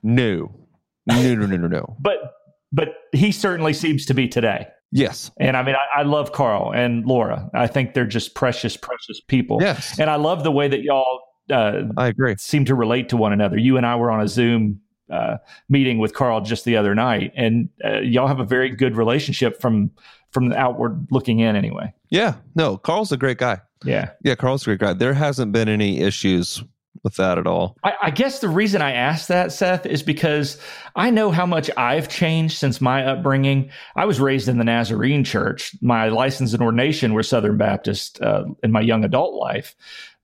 No. 0.02 0.54
No, 1.06 1.34
no, 1.34 1.46
no, 1.46 1.56
no, 1.56 1.66
no. 1.66 1.96
but 2.00 2.34
but 2.70 2.90
he 3.12 3.32
certainly 3.32 3.72
seems 3.72 4.04
to 4.04 4.12
be 4.12 4.28
today. 4.28 4.66
Yes. 4.92 5.30
And 5.40 5.56
I 5.56 5.62
mean, 5.62 5.76
I, 5.76 6.00
I, 6.00 6.02
love 6.02 6.32
Carl 6.32 6.74
and 6.74 7.06
Laura. 7.06 7.48
I 7.54 7.66
think 7.66 7.94
they're 7.94 8.06
just 8.06 8.34
precious, 8.34 8.76
precious 8.76 9.18
people. 9.20 9.58
Yes. 9.62 9.98
And 9.98 10.10
I 10.10 10.16
love 10.16 10.44
the 10.44 10.52
way 10.52 10.68
that 10.68 10.82
y'all 10.82 11.22
uh, 11.50 11.82
I 11.96 12.08
agree. 12.08 12.34
Seem 12.38 12.64
to 12.66 12.74
relate 12.74 13.08
to 13.10 13.16
one 13.16 13.32
another. 13.32 13.56
You 13.56 13.76
and 13.76 13.86
I 13.86 13.96
were 13.96 14.10
on 14.10 14.20
a 14.20 14.28
Zoom 14.28 14.80
uh, 15.10 15.38
meeting 15.68 15.98
with 15.98 16.14
Carl 16.14 16.40
just 16.40 16.64
the 16.64 16.76
other 16.76 16.94
night, 16.94 17.32
and 17.36 17.68
uh, 17.84 18.00
y'all 18.00 18.26
have 18.26 18.40
a 18.40 18.44
very 18.44 18.70
good 18.70 18.96
relationship 18.96 19.60
from 19.60 19.90
from 20.30 20.50
the 20.50 20.56
outward 20.56 21.06
looking 21.10 21.38
in, 21.40 21.56
anyway. 21.56 21.92
Yeah, 22.10 22.34
no, 22.54 22.76
Carl's 22.76 23.12
a 23.12 23.16
great 23.16 23.38
guy. 23.38 23.60
Yeah, 23.84 24.10
yeah, 24.22 24.34
Carl's 24.34 24.62
a 24.62 24.66
great 24.66 24.80
guy. 24.80 24.92
There 24.92 25.14
hasn't 25.14 25.52
been 25.52 25.68
any 25.68 26.00
issues 26.00 26.62
with 27.04 27.14
that 27.16 27.38
at 27.38 27.46
all. 27.46 27.76
I, 27.84 27.92
I, 28.02 28.10
guess 28.10 28.40
the 28.40 28.48
reason 28.48 28.82
I 28.82 28.92
asked 28.92 29.28
that, 29.28 29.52
Seth, 29.52 29.86
is 29.86 30.02
because 30.02 30.58
I 30.96 31.10
know 31.10 31.30
how 31.30 31.46
much 31.46 31.70
I've 31.76 32.08
changed 32.08 32.58
since 32.58 32.80
my 32.80 33.04
upbringing. 33.04 33.70
I 33.96 34.04
was 34.04 34.20
raised 34.20 34.48
in 34.48 34.58
the 34.58 34.64
Nazarene 34.64 35.24
church. 35.24 35.76
My 35.80 36.08
license 36.08 36.52
and 36.52 36.62
ordination 36.62 37.14
were 37.14 37.22
Southern 37.22 37.56
Baptist 37.56 38.20
uh, 38.20 38.44
in 38.62 38.72
my 38.72 38.80
young 38.80 39.04
adult 39.04 39.34
life. 39.34 39.74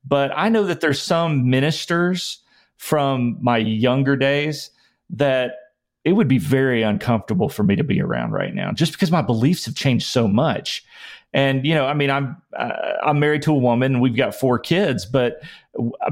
But 0.07 0.33
I 0.37 0.49
know 0.49 0.64
that 0.64 0.81
there's 0.81 1.01
some 1.01 1.49
ministers 1.49 2.38
from 2.77 3.38
my 3.40 3.59
younger 3.59 4.17
days 4.17 4.71
that 5.11 5.57
it 6.05 6.12
would 6.12 6.29
be 6.29 6.38
very 6.38 6.83
uncomfortable 6.83 7.49
for 7.49 7.62
me 7.62 7.77
to 7.77 7.85
be 7.85 8.01
around 8.01 8.33
right 8.33 8.55
now 8.55 8.73
just 8.73 8.93
because 8.93 9.11
my 9.11 9.23
beliefs 9.23 9.64
have 9.64 9.75
changed 9.75 10.07
so 10.07 10.29
much. 10.29 10.85
And 11.33 11.67
you 11.67 11.75
know 11.75 11.85
i 11.87 11.95
mean 11.95 12.11
i'm 12.11 12.40
uh, 12.57 12.93
i'm 13.05 13.19
married 13.19 13.43
to 13.43 13.51
a 13.51 13.59
woman 13.59 13.99
we've 13.99 14.14
got 14.14 14.37
four 14.37 14.57
kids 14.57 15.05
but 15.05 15.43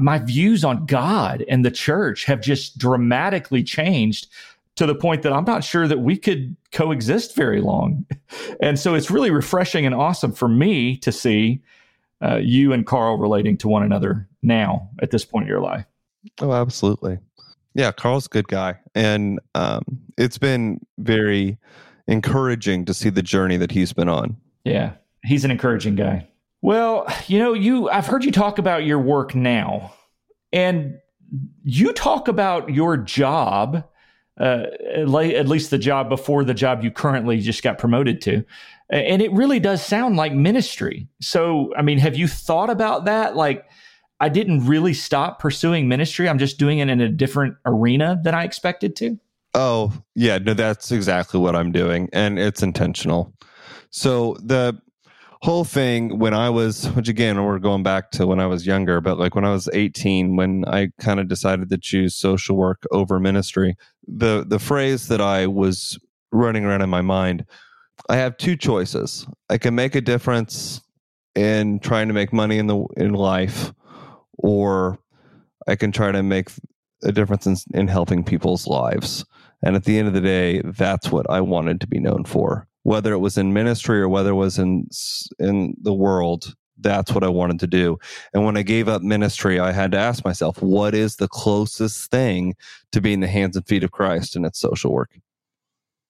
my 0.01 0.19
views 0.19 0.65
on 0.65 0.85
god 0.85 1.45
and 1.47 1.63
the 1.63 1.71
church 1.71 2.25
have 2.25 2.41
just 2.41 2.77
dramatically 2.77 3.63
changed 3.63 4.27
to 4.75 4.85
the 4.85 4.95
point 4.95 5.21
that 5.21 5.31
i'm 5.31 5.45
not 5.45 5.63
sure 5.63 5.87
that 5.87 5.99
we 5.99 6.17
could 6.17 6.57
coexist 6.73 7.35
very 7.35 7.61
long. 7.61 8.05
And 8.59 8.79
so 8.79 8.95
it's 8.95 9.11
really 9.11 9.29
refreshing 9.29 9.85
and 9.85 9.93
awesome 9.93 10.31
for 10.31 10.47
me 10.47 10.97
to 10.97 11.11
see 11.11 11.61
uh, 12.23 12.37
you 12.37 12.73
and 12.73 12.85
Carl 12.85 13.17
relating 13.17 13.57
to 13.57 13.67
one 13.67 13.83
another 13.83 14.27
now 14.41 14.89
at 15.01 15.11
this 15.11 15.25
point 15.25 15.43
in 15.43 15.49
your 15.49 15.61
life. 15.61 15.85
Oh, 16.39 16.53
absolutely. 16.53 17.19
Yeah, 17.73 17.91
Carl's 17.91 18.27
a 18.27 18.29
good 18.29 18.47
guy. 18.47 18.77
And 18.95 19.39
um, 19.55 19.83
it's 20.17 20.37
been 20.37 20.79
very 20.99 21.57
encouraging 22.07 22.85
to 22.85 22.93
see 22.93 23.09
the 23.09 23.23
journey 23.23 23.57
that 23.57 23.71
he's 23.71 23.93
been 23.93 24.09
on. 24.09 24.37
Yeah, 24.63 24.93
he's 25.23 25.43
an 25.43 25.51
encouraging 25.51 25.95
guy. 25.95 26.27
Well, 26.61 27.05
you 27.27 27.39
know, 27.39 27.53
you 27.53 27.89
I've 27.89 28.07
heard 28.07 28.23
you 28.23 28.31
talk 28.31 28.57
about 28.57 28.85
your 28.85 28.99
work 28.99 29.35
now. 29.35 29.93
And 30.53 30.99
you 31.63 31.93
talk 31.93 32.27
about 32.27 32.69
your 32.69 32.95
job 32.95 33.83
uh, 34.39 34.65
at 34.95 35.47
least 35.47 35.69
the 35.69 35.77
job 35.77 36.09
before 36.09 36.43
the 36.43 36.53
job 36.53 36.83
you 36.83 36.91
currently 36.91 37.39
just 37.39 37.61
got 37.61 37.77
promoted 37.77 38.21
to. 38.21 38.43
And 38.89 39.21
it 39.21 39.31
really 39.31 39.59
does 39.59 39.83
sound 39.83 40.17
like 40.17 40.33
ministry. 40.33 41.07
So, 41.21 41.73
I 41.75 41.81
mean, 41.81 41.99
have 41.99 42.15
you 42.15 42.27
thought 42.27 42.69
about 42.69 43.05
that? 43.05 43.35
Like, 43.35 43.65
I 44.19 44.29
didn't 44.29 44.65
really 44.65 44.93
stop 44.93 45.39
pursuing 45.39 45.87
ministry. 45.87 46.29
I'm 46.29 46.39
just 46.39 46.57
doing 46.57 46.79
it 46.79 46.89
in 46.89 47.01
a 47.01 47.09
different 47.09 47.55
arena 47.65 48.19
than 48.23 48.33
I 48.33 48.43
expected 48.43 48.95
to. 48.97 49.19
Oh, 49.53 49.93
yeah. 50.15 50.37
No, 50.39 50.53
that's 50.53 50.91
exactly 50.91 51.39
what 51.39 51.55
I'm 51.55 51.71
doing. 51.71 52.09
And 52.11 52.39
it's 52.39 52.63
intentional. 52.63 53.33
So, 53.89 54.35
the 54.41 54.79
whole 55.43 55.65
thing 55.65 56.19
when 56.19 56.33
I 56.33 56.49
was, 56.49 56.85
which 56.91 57.09
again, 57.09 57.43
we're 57.43 57.59
going 57.59 57.83
back 57.83 58.11
to 58.11 58.25
when 58.25 58.39
I 58.39 58.45
was 58.47 58.65
younger, 58.65 59.01
but 59.01 59.19
like 59.19 59.35
when 59.35 59.43
I 59.43 59.51
was 59.51 59.69
18, 59.73 60.37
when 60.37 60.63
I 60.67 60.91
kind 61.01 61.19
of 61.19 61.27
decided 61.27 61.69
to 61.69 61.77
choose 61.77 62.15
social 62.15 62.55
work 62.55 62.83
over 62.91 63.19
ministry, 63.19 63.75
the 64.07 64.45
the 64.47 64.59
phrase 64.59 65.07
that 65.07 65.21
I 65.21 65.47
was 65.47 65.97
running 66.31 66.65
around 66.65 66.81
in 66.81 66.89
my 66.89 67.01
mind, 67.01 67.45
I 68.09 68.17
have 68.17 68.37
two 68.37 68.55
choices. 68.55 69.25
I 69.49 69.57
can 69.57 69.75
make 69.75 69.95
a 69.95 70.01
difference 70.01 70.81
in 71.35 71.79
trying 71.79 72.07
to 72.07 72.13
make 72.13 72.33
money 72.33 72.57
in 72.57 72.67
the 72.67 72.85
in 72.97 73.13
life, 73.13 73.73
or 74.37 74.99
I 75.67 75.75
can 75.75 75.91
try 75.91 76.11
to 76.11 76.23
make 76.23 76.49
a 77.03 77.11
difference 77.11 77.45
in, 77.45 77.57
in 77.73 77.87
helping 77.87 78.23
people's 78.23 78.67
lives. 78.67 79.25
And 79.61 79.75
at 79.75 79.85
the 79.85 79.97
end 79.97 80.07
of 80.07 80.13
the 80.13 80.21
day, 80.21 80.61
that's 80.63 81.11
what 81.11 81.29
I 81.29 81.41
wanted 81.41 81.81
to 81.81 81.87
be 81.87 81.99
known 81.99 82.25
for 82.25 82.67
whether 82.83 83.13
it 83.13 83.19
was 83.19 83.37
in 83.37 83.53
ministry 83.53 83.99
or 84.01 84.09
whether 84.09 84.31
it 84.31 84.35
was 84.35 84.59
in 84.59 84.87
in 85.39 85.75
the 85.81 85.93
world 85.93 86.53
that's 86.83 87.11
what 87.11 87.23
I 87.23 87.29
wanted 87.29 87.59
to 87.61 87.67
do. 87.67 87.97
And 88.33 88.45
when 88.45 88.57
I 88.57 88.61
gave 88.61 88.87
up 88.87 89.01
ministry, 89.01 89.59
I 89.59 89.71
had 89.71 89.91
to 89.93 89.97
ask 89.97 90.23
myself, 90.23 90.61
what 90.61 90.93
is 90.93 91.15
the 91.15 91.27
closest 91.27 92.11
thing 92.11 92.55
to 92.91 93.01
being 93.01 93.21
the 93.21 93.27
hands 93.27 93.55
and 93.55 93.65
feet 93.65 93.83
of 93.83 93.91
Christ? 93.91 94.35
in 94.35 94.45
it's 94.45 94.59
social 94.59 94.91
work. 94.91 95.17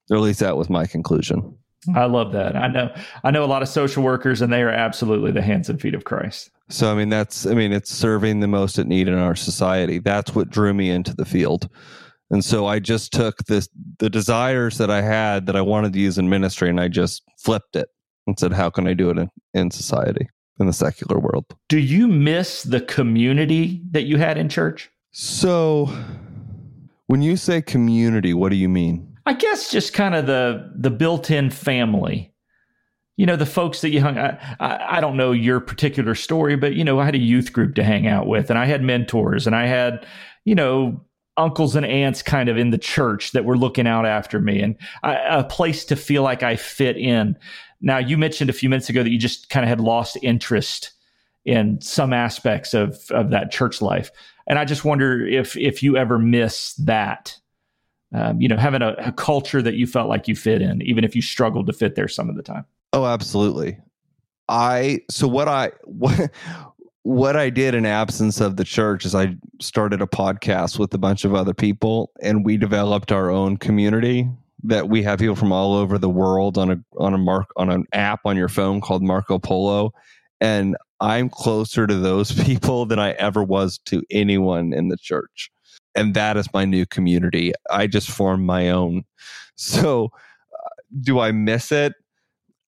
Or 0.09 0.17
at 0.17 0.23
least 0.23 0.39
that 0.41 0.57
was 0.57 0.69
my 0.69 0.85
conclusion. 0.85 1.57
I 1.95 2.05
love 2.05 2.31
that. 2.31 2.55
I 2.55 2.67
know 2.67 2.93
I 3.23 3.31
know 3.31 3.43
a 3.43 3.45
lot 3.45 3.61
of 3.61 3.67
social 3.67 4.03
workers 4.03 4.41
and 4.41 4.51
they 4.51 4.61
are 4.61 4.69
absolutely 4.69 5.31
the 5.31 5.41
hands 5.41 5.69
and 5.69 5.81
feet 5.81 5.95
of 5.95 6.05
Christ. 6.05 6.49
So 6.69 6.89
I 6.91 6.95
mean 6.95 7.09
that's 7.09 7.45
I 7.45 7.53
mean 7.53 7.73
it's 7.73 7.91
serving 7.91 8.39
the 8.39 8.47
most 8.47 8.79
at 8.79 8.87
need 8.87 9.07
in 9.07 9.15
our 9.15 9.35
society. 9.35 9.99
That's 9.99 10.33
what 10.33 10.49
drew 10.49 10.73
me 10.73 10.89
into 10.89 11.13
the 11.13 11.25
field. 11.25 11.69
And 12.31 12.43
so 12.43 12.65
I 12.65 12.79
just 12.79 13.11
took 13.11 13.37
this 13.45 13.67
the 13.99 14.09
desires 14.09 14.77
that 14.77 14.89
I 14.89 15.01
had 15.01 15.45
that 15.47 15.55
I 15.55 15.61
wanted 15.61 15.93
to 15.93 15.99
use 15.99 16.17
in 16.17 16.29
ministry 16.29 16.69
and 16.69 16.79
I 16.79 16.87
just 16.87 17.21
flipped 17.37 17.75
it 17.75 17.89
and 18.27 18.39
said, 18.39 18.53
how 18.53 18.69
can 18.69 18.87
I 18.87 18.93
do 18.93 19.09
it 19.09 19.17
in, 19.17 19.29
in 19.53 19.71
society, 19.71 20.29
in 20.59 20.67
the 20.67 20.73
secular 20.73 21.19
world? 21.19 21.45
Do 21.69 21.79
you 21.79 22.07
miss 22.07 22.63
the 22.63 22.81
community 22.81 23.81
that 23.91 24.03
you 24.03 24.17
had 24.17 24.37
in 24.37 24.49
church? 24.49 24.89
So 25.11 25.89
when 27.07 27.21
you 27.21 27.37
say 27.37 27.61
community, 27.61 28.33
what 28.33 28.49
do 28.49 28.55
you 28.55 28.69
mean? 28.69 29.15
I 29.25 29.33
guess 29.33 29.71
just 29.71 29.93
kind 29.93 30.15
of 30.15 30.25
the 30.25 30.71
the 30.75 30.89
built-in 30.89 31.49
family. 31.49 32.33
You 33.15 33.27
know, 33.27 33.35
the 33.35 33.45
folks 33.45 33.81
that 33.81 33.91
you 33.91 34.01
hung. 34.01 34.17
I, 34.17 34.37
I, 34.59 34.97
I 34.97 35.01
don't 35.01 35.17
know 35.17 35.31
your 35.31 35.59
particular 35.59 36.15
story, 36.15 36.55
but 36.55 36.73
you 36.73 36.83
know, 36.83 36.99
I 36.99 37.05
had 37.05 37.15
a 37.15 37.19
youth 37.19 37.53
group 37.53 37.75
to 37.75 37.83
hang 37.83 38.07
out 38.07 38.27
with, 38.27 38.49
and 38.49 38.57
I 38.57 38.65
had 38.65 38.81
mentors, 38.81 39.45
and 39.45 39.55
I 39.55 39.67
had, 39.67 40.05
you 40.45 40.55
know, 40.55 40.99
uncles 41.37 41.75
and 41.75 41.85
aunts 41.85 42.23
kind 42.23 42.49
of 42.49 42.57
in 42.57 42.71
the 42.71 42.77
church 42.77 43.31
that 43.31 43.45
were 43.45 43.57
looking 43.57 43.87
out 43.87 44.05
after 44.07 44.39
me, 44.39 44.61
and 44.61 44.75
I, 45.03 45.15
a 45.15 45.43
place 45.43 45.85
to 45.85 45.95
feel 45.95 46.23
like 46.23 46.41
I 46.41 46.55
fit 46.55 46.97
in. 46.97 47.37
Now, 47.83 47.99
you 47.99 48.17
mentioned 48.17 48.49
a 48.49 48.53
few 48.53 48.69
minutes 48.69 48.89
ago 48.89 49.03
that 49.03 49.11
you 49.11 49.19
just 49.19 49.49
kind 49.49 49.63
of 49.63 49.69
had 49.69 49.79
lost 49.79 50.17
interest 50.23 50.91
in 51.45 51.79
some 51.81 52.13
aspects 52.13 52.73
of 52.73 52.97
of 53.11 53.29
that 53.29 53.51
church 53.51 53.81
life, 53.81 54.09
and 54.47 54.57
I 54.57 54.65
just 54.65 54.83
wonder 54.83 55.27
if 55.27 55.55
if 55.55 55.83
you 55.83 55.97
ever 55.97 56.17
miss 56.17 56.73
that 56.75 57.37
um, 58.13 58.39
you 58.39 58.47
know, 58.47 58.57
having 58.57 58.81
a, 58.81 58.93
a, 58.99 59.11
culture 59.11 59.61
that 59.61 59.73
you 59.73 59.87
felt 59.87 60.07
like 60.07 60.27
you 60.27 60.35
fit 60.35 60.61
in, 60.61 60.81
even 60.83 61.03
if 61.03 61.15
you 61.15 61.21
struggled 61.21 61.65
to 61.65 61.73
fit 61.73 61.95
there 61.95 62.07
some 62.07 62.29
of 62.29 62.35
the 62.35 62.43
time. 62.43 62.63
Oh, 62.93 63.05
absolutely. 63.05 63.77
I 64.47 64.99
so 65.09 65.27
what 65.27 65.47
I 65.47 65.71
what 65.85 66.29
what 67.03 67.35
I 67.35 67.49
did 67.49 67.73
in 67.75 67.85
absence 67.85 68.39
of 68.39 68.55
the 68.55 68.63
church 68.63 69.05
is 69.05 69.15
I 69.15 69.35
started 69.59 70.01
a 70.01 70.05
podcast 70.05 70.77
with 70.77 70.93
a 70.93 70.97
bunch 70.97 71.25
of 71.25 71.33
other 71.33 71.53
people, 71.53 72.11
and 72.21 72.45
we 72.45 72.55
developed 72.55 73.11
our 73.11 73.31
own 73.31 73.57
community 73.57 74.29
that 74.63 74.89
we 74.89 75.03
have 75.03 75.19
people 75.19 75.35
from 75.35 75.51
all 75.51 75.73
over 75.73 75.97
the 75.97 76.09
world 76.09 76.57
on 76.57 76.71
a 76.71 76.77
on 76.97 77.13
a 77.13 77.17
mark 77.17 77.51
on 77.57 77.69
an 77.69 77.85
app 77.93 78.21
on 78.25 78.37
your 78.37 78.49
phone 78.49 78.81
called 78.81 79.03
Marco 79.03 79.39
Polo, 79.39 79.93
and 80.41 80.75
I'm 80.99 81.29
closer 81.29 81.85
to 81.87 81.95
those 81.95 82.31
people 82.45 82.85
than 82.85 82.99
I 82.99 83.11
ever 83.11 83.43
was 83.43 83.77
to 83.85 84.03
anyone 84.09 84.73
in 84.73 84.89
the 84.89 84.97
church 84.97 85.51
and 85.95 86.13
that 86.13 86.37
is 86.37 86.51
my 86.53 86.65
new 86.65 86.85
community. 86.85 87.53
I 87.69 87.87
just 87.87 88.09
formed 88.09 88.45
my 88.45 88.69
own. 88.69 89.03
So, 89.55 90.05
uh, 90.51 90.69
do 91.01 91.19
I 91.19 91.31
miss 91.31 91.71
it? 91.71 91.93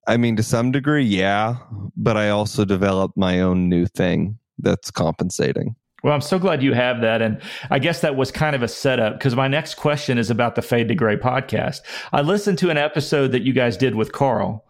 I 0.08 0.18
mean, 0.18 0.36
to 0.36 0.44
some 0.44 0.72
degree, 0.72 1.04
yeah, 1.04 1.56
but 1.98 2.16
I 2.16 2.30
also 2.30 2.64
developed 2.64 3.18
my 3.18 3.42
own 3.42 3.70
new 3.70 3.88
thing 3.88 4.38
that's 4.60 4.92
compensating. 4.92 5.76
Well, 6.04 6.14
I'm 6.14 6.22
so 6.22 6.38
glad 6.38 6.62
you 6.62 6.74
have 6.74 7.02
that. 7.02 7.22
And 7.22 7.42
I 7.72 7.80
guess 7.80 8.02
that 8.02 8.16
was 8.16 8.32
kind 8.32 8.56
of 8.56 8.62
a 8.62 8.68
setup 8.68 9.18
because 9.18 9.36
my 9.36 9.48
next 9.48 9.76
question 9.76 10.18
is 10.18 10.30
about 10.30 10.56
the 10.56 10.62
Fade 10.62 10.88
to 10.90 10.96
Gray 10.96 11.18
podcast. 11.18 11.82
I 12.14 12.22
listened 12.22 12.60
to 12.60 12.70
an 12.70 12.78
episode 12.78 13.32
that 13.32 13.42
you 13.42 13.54
guys 13.54 13.76
did 13.76 13.96
with 13.96 14.12
Carl, 14.12 14.66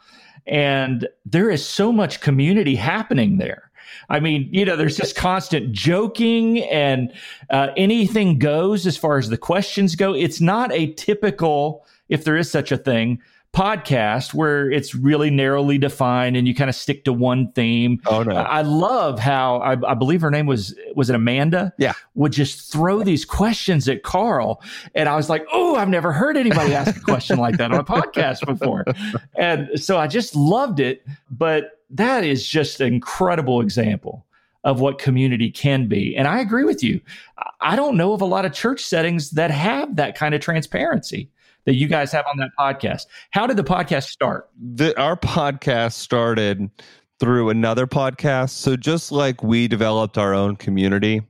and 0.48 1.08
there 1.26 1.50
is 1.50 1.66
so 1.66 1.92
much 1.92 2.22
community 2.22 2.76
happening 2.76 3.38
there. 3.38 3.72
I 4.10 4.20
mean, 4.20 4.50
you 4.52 4.66
know, 4.66 4.76
there's 4.76 4.98
just 4.98 5.16
constant 5.16 5.72
joking 5.72 6.60
and 6.66 7.12
uh, 7.50 7.70
anything 7.76 8.40
goes 8.40 8.86
as 8.86 8.98
far 8.98 9.18
as 9.18 9.30
the 9.30 9.38
questions 9.38 9.96
go. 9.96 10.14
It's 10.14 10.42
not 10.42 10.72
a 10.72 10.94
typical, 10.94 11.86
if 12.10 12.24
there 12.24 12.38
is 12.38 12.50
such 12.52 12.72
a 12.72 12.78
thing, 12.78 13.20
podcast 13.56 14.34
where 14.34 14.70
it's 14.70 14.94
really 14.94 15.30
narrowly 15.30 15.78
defined 15.78 16.36
and 16.36 16.46
you 16.46 16.54
kind 16.54 16.70
of 16.70 16.76
stick 16.76 17.06
to 17.06 17.13
one 17.13 17.52
theme. 17.54 18.02
Oh 18.06 18.22
no! 18.22 18.36
I 18.36 18.62
love 18.62 19.18
how 19.18 19.58
I, 19.58 19.91
I, 19.91 19.94
believe 19.94 20.22
her 20.22 20.30
name 20.30 20.46
was 20.46 20.76
was 20.94 21.10
it 21.10 21.15
Amanda? 21.15 21.74
Yeah, 21.78 21.94
would 22.15 22.34
just 22.34 22.72
throw 22.72 23.02
these 23.02 23.24
questions 23.24 23.88
at 23.88 24.04
Carl, 24.04 24.62
and 24.94 25.08
I 25.08 25.15
was 25.15 25.30
like, 25.30 25.46
oh, 25.54 25.76
I've 25.76 25.89
never 25.89 26.12
heard 26.12 26.36
anybody 26.36 26.74
ask 26.76 26.98
a 26.98 27.00
question 27.00 27.39
like 27.39 27.58
that 27.58 27.72
on 27.72 27.80
a 27.80 27.84
podcast 27.84 28.46
before, 28.46 28.84
and 29.36 29.70
so 29.80 29.98
I 29.98 30.08
just 30.08 30.36
loved 30.36 30.82
it. 30.82 31.06
But 31.32 31.80
that 31.91 32.26
is 32.26 32.46
just 32.46 32.82
an 32.82 32.94
incredible 32.94 33.62
example 33.62 34.26
of 34.65 34.82
what 34.82 34.98
community 34.98 35.50
can 35.50 35.88
be. 35.88 36.18
And 36.18 36.28
I 36.28 36.39
agree 36.39 36.63
with 36.63 36.84
you. 36.84 37.00
I 37.62 37.76
don't 37.76 37.96
know 37.96 38.13
of 38.13 38.22
a 38.22 38.26
lot 38.26 38.46
of 38.46 38.52
church 38.52 38.84
settings 38.84 39.32
that 39.32 39.52
have 39.52 39.96
that 39.98 40.15
kind 40.15 40.34
of 40.34 40.41
transparency 40.41 41.30
that 41.65 41.75
you 41.75 41.88
guys 41.88 42.12
have 42.12 42.25
on 42.28 42.38
that 42.38 42.51
podcast. 42.58 43.06
How 43.32 43.47
did 43.47 43.58
the 43.58 43.63
podcast 43.63 44.06
start? 44.06 44.49
The, 44.60 44.99
our 44.99 45.17
podcast 45.17 45.93
started 45.93 46.69
through 47.19 47.49
another 47.49 47.88
podcast. 47.88 48.51
So 48.51 48.75
just 48.75 49.12
like 49.12 49.43
we 49.43 49.67
developed 49.67 50.17
our 50.17 50.34
own 50.34 50.56
community, 50.56 51.21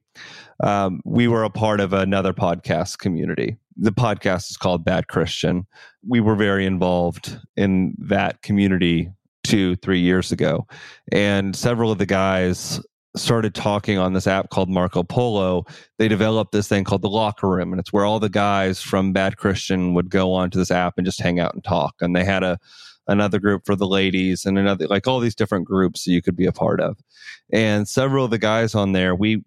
um, 0.63 1.01
we 1.05 1.27
were 1.27 1.43
a 1.43 1.49
part 1.49 1.79
of 1.79 1.93
another 1.93 2.33
podcast 2.33 2.99
community. 2.99 3.57
The 3.77 3.91
podcast 3.91 4.49
is 4.51 4.57
called 4.57 4.85
Bad 4.85 5.07
Christian. 5.07 5.65
We 6.07 6.21
were 6.21 6.35
very 6.35 6.65
involved 6.65 7.37
in 7.57 7.93
that 7.99 8.41
community 8.41 9.11
two, 9.43 9.75
three 9.77 9.99
years 9.99 10.31
ago. 10.31 10.65
And 11.11 11.55
several 11.55 11.91
of 11.91 11.97
the 11.97 12.05
guys 12.05 12.79
started 13.15 13.55
talking 13.55 13.97
on 13.97 14.13
this 14.13 14.27
app 14.27 14.49
called 14.49 14.69
Marco 14.69 15.03
Polo, 15.03 15.65
they 15.97 16.07
developed 16.07 16.51
this 16.51 16.67
thing 16.67 16.83
called 16.83 17.01
the 17.01 17.09
locker 17.09 17.49
room. 17.49 17.71
And 17.71 17.79
it's 17.79 17.93
where 17.93 18.05
all 18.05 18.19
the 18.19 18.29
guys 18.29 18.81
from 18.81 19.13
Bad 19.13 19.37
Christian 19.37 19.93
would 19.93 20.09
go 20.09 20.33
onto 20.33 20.57
this 20.59 20.71
app 20.71 20.95
and 20.97 21.05
just 21.05 21.21
hang 21.21 21.39
out 21.39 21.53
and 21.53 21.63
talk. 21.63 21.95
And 22.01 22.15
they 22.15 22.23
had 22.23 22.43
a 22.43 22.57
another 23.07 23.39
group 23.39 23.63
for 23.65 23.75
the 23.75 23.87
ladies 23.87 24.45
and 24.45 24.57
another 24.57 24.87
like 24.87 25.05
all 25.05 25.19
these 25.19 25.35
different 25.35 25.65
groups 25.65 26.03
that 26.03 26.11
you 26.11 26.21
could 26.21 26.35
be 26.35 26.45
a 26.45 26.51
part 26.51 26.81
of. 26.81 26.97
And 27.51 27.87
several 27.87 28.25
of 28.25 28.31
the 28.31 28.37
guys 28.37 28.73
on 28.73 28.93
there, 28.93 29.15
we 29.15 29.43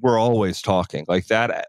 were 0.00 0.18
always 0.18 0.60
talking. 0.60 1.04
Like 1.08 1.26
that 1.28 1.68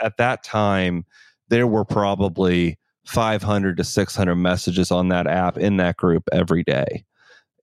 at 0.00 0.16
that 0.18 0.42
time, 0.44 1.04
there 1.48 1.66
were 1.66 1.84
probably 1.84 2.78
500 3.06 3.76
to 3.76 3.84
600 3.84 4.34
messages 4.36 4.90
on 4.90 5.08
that 5.08 5.26
app 5.26 5.58
in 5.58 5.76
that 5.78 5.96
group 5.96 6.24
every 6.32 6.64
day. 6.64 7.04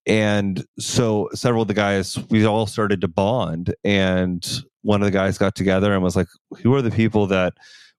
And 0.06 0.66
so 0.80 1.30
several 1.34 1.62
of 1.62 1.68
the 1.68 1.74
guys, 1.74 2.18
we 2.30 2.46
all 2.46 2.68
started 2.68 3.02
to 3.02 3.08
bond. 3.08 3.74
And 3.84 4.46
one 4.82 5.02
of 5.02 5.06
the 5.06 5.12
guys 5.12 5.38
got 5.38 5.56
together 5.56 5.94
and 5.94 6.04
was 6.04 6.16
like, 6.16 6.28
who 6.62 6.74
are 6.76 6.82
the 6.82 6.92
people 6.92 7.28
that 7.28 7.54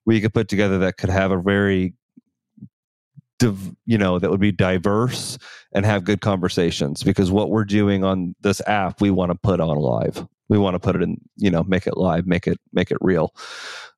we 0.04 0.20
could 0.20 0.34
put 0.34 0.48
together 0.48 0.78
that 0.80 0.98
could 0.98 1.10
have 1.10 1.30
a 1.30 1.40
very 1.40 1.94
you 3.84 3.98
know 3.98 4.18
that 4.18 4.30
would 4.30 4.40
be 4.40 4.52
diverse 4.52 5.36
and 5.74 5.84
have 5.84 6.04
good 6.04 6.20
conversations? 6.22 7.02
Because 7.02 7.30
what 7.30 7.50
we're 7.50 7.64
doing 7.64 8.02
on 8.02 8.34
this 8.40 8.62
app 8.66 9.02
we 9.02 9.10
want 9.10 9.32
to 9.32 9.34
put 9.34 9.60
on 9.60 9.76
live. 9.76 10.26
We 10.48 10.56
want 10.56 10.74
to 10.74 10.78
put 10.78 10.96
it 10.96 11.02
in 11.02 11.18
you 11.36 11.50
know 11.50 11.62
make 11.62 11.86
it 11.86 11.96
live 11.98 12.26
make 12.26 12.46
it 12.46 12.58
make 12.72 12.90
it 12.90 12.96
real 13.02 13.34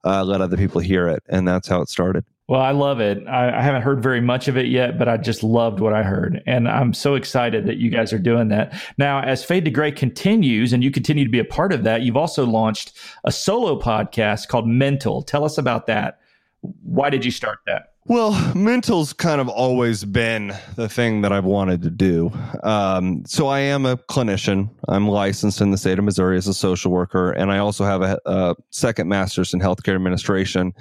uh, 0.04 0.24
let 0.24 0.40
other 0.40 0.56
people 0.56 0.80
hear 0.80 1.08
it. 1.08 1.22
And 1.28 1.46
that's 1.46 1.68
how 1.68 1.80
it 1.80 1.88
started 1.88 2.24
well, 2.48 2.60
I 2.60 2.70
love 2.70 3.00
it. 3.00 3.26
I, 3.26 3.58
I, 3.58 3.60
haven't 3.60 3.82
heard 3.82 4.00
very 4.02 4.20
much 4.20 4.46
of 4.46 4.56
it 4.56 4.66
yet, 4.66 4.98
but 4.98 5.08
I 5.08 5.16
just 5.16 5.42
loved 5.42 5.80
what 5.80 5.92
I 5.92 6.04
heard. 6.04 6.42
And 6.46 6.68
I'm 6.68 6.94
so 6.94 7.16
excited 7.16 7.66
that 7.66 7.78
you 7.78 7.90
guys 7.90 8.12
are 8.12 8.20
doing 8.20 8.48
that. 8.48 8.80
Now, 8.98 9.20
as 9.20 9.44
Fade 9.44 9.64
to 9.64 9.70
Gray 9.70 9.90
continues 9.90 10.72
and 10.72 10.84
you 10.84 10.92
continue 10.92 11.24
to 11.24 11.30
be 11.30 11.40
a 11.40 11.44
part 11.44 11.72
of 11.72 11.82
that, 11.82 12.02
you've 12.02 12.16
also 12.16 12.46
launched 12.46 12.92
a 13.24 13.32
solo 13.32 13.80
podcast 13.80 14.46
called 14.46 14.68
Mental. 14.68 15.22
Tell 15.22 15.44
us 15.44 15.58
about 15.58 15.86
that. 15.86 16.20
Why 16.60 17.10
did 17.10 17.24
you 17.24 17.32
start 17.32 17.58
that? 17.66 17.94
Well, 18.08 18.54
mental's 18.54 19.12
kind 19.12 19.40
of 19.40 19.48
always 19.48 20.04
been 20.04 20.54
the 20.76 20.88
thing 20.88 21.22
that 21.22 21.32
I've 21.32 21.44
wanted 21.44 21.82
to 21.82 21.90
do. 21.90 22.30
Um, 22.62 23.24
so 23.26 23.48
I 23.48 23.58
am 23.58 23.84
a 23.84 23.96
clinician. 23.96 24.70
I'm 24.86 25.08
licensed 25.08 25.60
in 25.60 25.72
the 25.72 25.78
state 25.78 25.98
of 25.98 26.04
Missouri 26.04 26.36
as 26.36 26.46
a 26.46 26.54
social 26.54 26.92
worker, 26.92 27.32
and 27.32 27.50
I 27.50 27.58
also 27.58 27.84
have 27.84 28.02
a, 28.02 28.20
a 28.24 28.54
second 28.70 29.08
master's 29.08 29.52
in 29.52 29.58
healthcare 29.58 29.96
administration. 29.96 30.72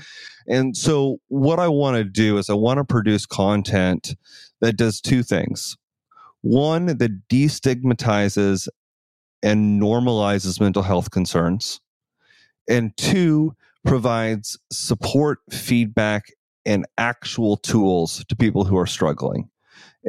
And 0.48 0.76
so, 0.78 1.20
what 1.28 1.60
I 1.60 1.68
want 1.68 1.98
to 1.98 2.04
do 2.04 2.38
is 2.38 2.50
I 2.50 2.54
want 2.54 2.78
to 2.78 2.84
produce 2.84 3.26
content 3.26 4.16
that 4.62 4.78
does 4.78 5.02
two 5.02 5.24
things. 5.24 5.78
One, 6.42 6.86
that 6.86 7.28
destigmatizes 7.28 8.68
and 9.42 9.82
normalizes 9.82 10.60
mental 10.60 10.84
health 10.84 11.12
concerns. 11.12 11.82
And 12.68 12.96
two, 12.98 13.56
provides 13.86 14.58
support, 14.72 15.40
feedback, 15.52 16.26
and 16.66 16.86
actual 16.98 17.58
tools 17.58 18.26
to 18.28 18.36
people 18.36 18.66
who 18.66 18.78
are 18.78 18.88
struggling. 18.88 19.50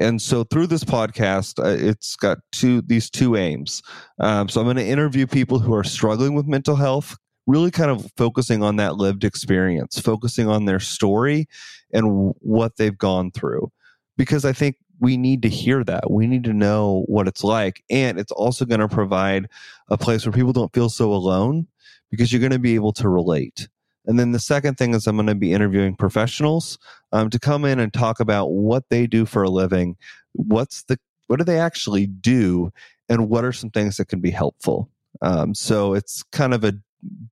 And 0.01 0.20
so 0.20 0.44
through 0.44 0.66
this 0.66 0.85
podcast, 0.85 1.62
uh, 1.62 1.68
it's 1.68 2.16
got 2.16 2.38
two 2.53 2.83
these 2.83 3.11
two 3.11 3.37
aims. 3.37 3.83
Um, 4.18 4.49
so 4.49 4.61
I'm 4.61 4.66
going 4.66 4.77
to 4.77 4.87
interview 4.87 5.27
people 5.27 5.59
who 5.59 5.75
are 5.75 5.85
struggling 5.85 6.35
with 6.35 6.46
mental 6.46 6.77
health, 6.77 7.16
really 7.46 7.70
kind 7.70 7.90
of 7.90 8.11
focusing 8.16 8.62
on 8.62 8.76
that 8.76 8.96
lived 8.96 9.24
experience, 9.24 9.98
focusing 9.98 10.48
on 10.48 10.64
their 10.64 10.80
story 10.80 11.48
and 11.92 12.35
what 12.40 12.76
they've 12.76 12.98
gone 12.98 13.30
through. 13.30 13.70
Because 14.16 14.44
I 14.44 14.52
think 14.52 14.76
we 15.00 15.16
need 15.16 15.42
to 15.42 15.48
hear 15.48 15.85
that. 15.85 16.11
We 16.11 16.26
need 16.26 16.44
to 16.44 16.52
know 16.52 17.04
what 17.06 17.28
it's 17.28 17.44
like. 17.44 17.85
And 17.90 18.18
it's 18.18 18.32
also 18.32 18.64
going 18.64 18.80
to 18.80 18.88
provide 18.88 19.48
a 19.90 19.98
place 19.98 20.24
where 20.24 20.32
people 20.32 20.52
don't 20.52 20.72
feel 20.72 20.88
so 20.88 21.12
alone 21.12 21.66
because 22.11 22.32
you're 22.32 22.40
going 22.40 22.52
to 22.52 22.59
be 22.59 22.74
able 22.74 22.92
to 22.94 23.09
relate. 23.09 23.68
And 24.06 24.18
then 24.18 24.32
the 24.32 24.38
second 24.38 24.78
thing 24.78 24.94
is 24.94 25.06
I'm 25.06 25.16
going 25.16 25.26
to 25.26 25.35
be 25.35 25.52
interviewing 25.52 25.96
professionals 25.96 26.78
um, 27.12 27.28
to 27.30 27.38
come 27.38 27.64
in 27.64 27.80
and 27.80 27.92
talk 27.92 28.20
about 28.20 28.46
what 28.52 28.85
they 28.88 29.06
do 29.06 29.26
for 29.26 29.42
a 29.42 29.50
living, 29.50 29.96
what's 30.32 30.85
the 30.85 30.98
what 31.26 31.38
do 31.38 31.44
they 31.44 31.59
actually 31.59 32.06
do, 32.06 32.72
and 33.09 33.28
what 33.28 33.44
are 33.44 33.52
some 33.52 33.70
things 33.70 33.96
that 33.96 34.06
can 34.06 34.20
be 34.20 34.30
helpful. 34.30 34.88
Um, 35.22 35.54
so 35.54 35.94
it's 35.94 36.22
kind 36.22 36.54
of 36.54 36.62
a 36.62 36.74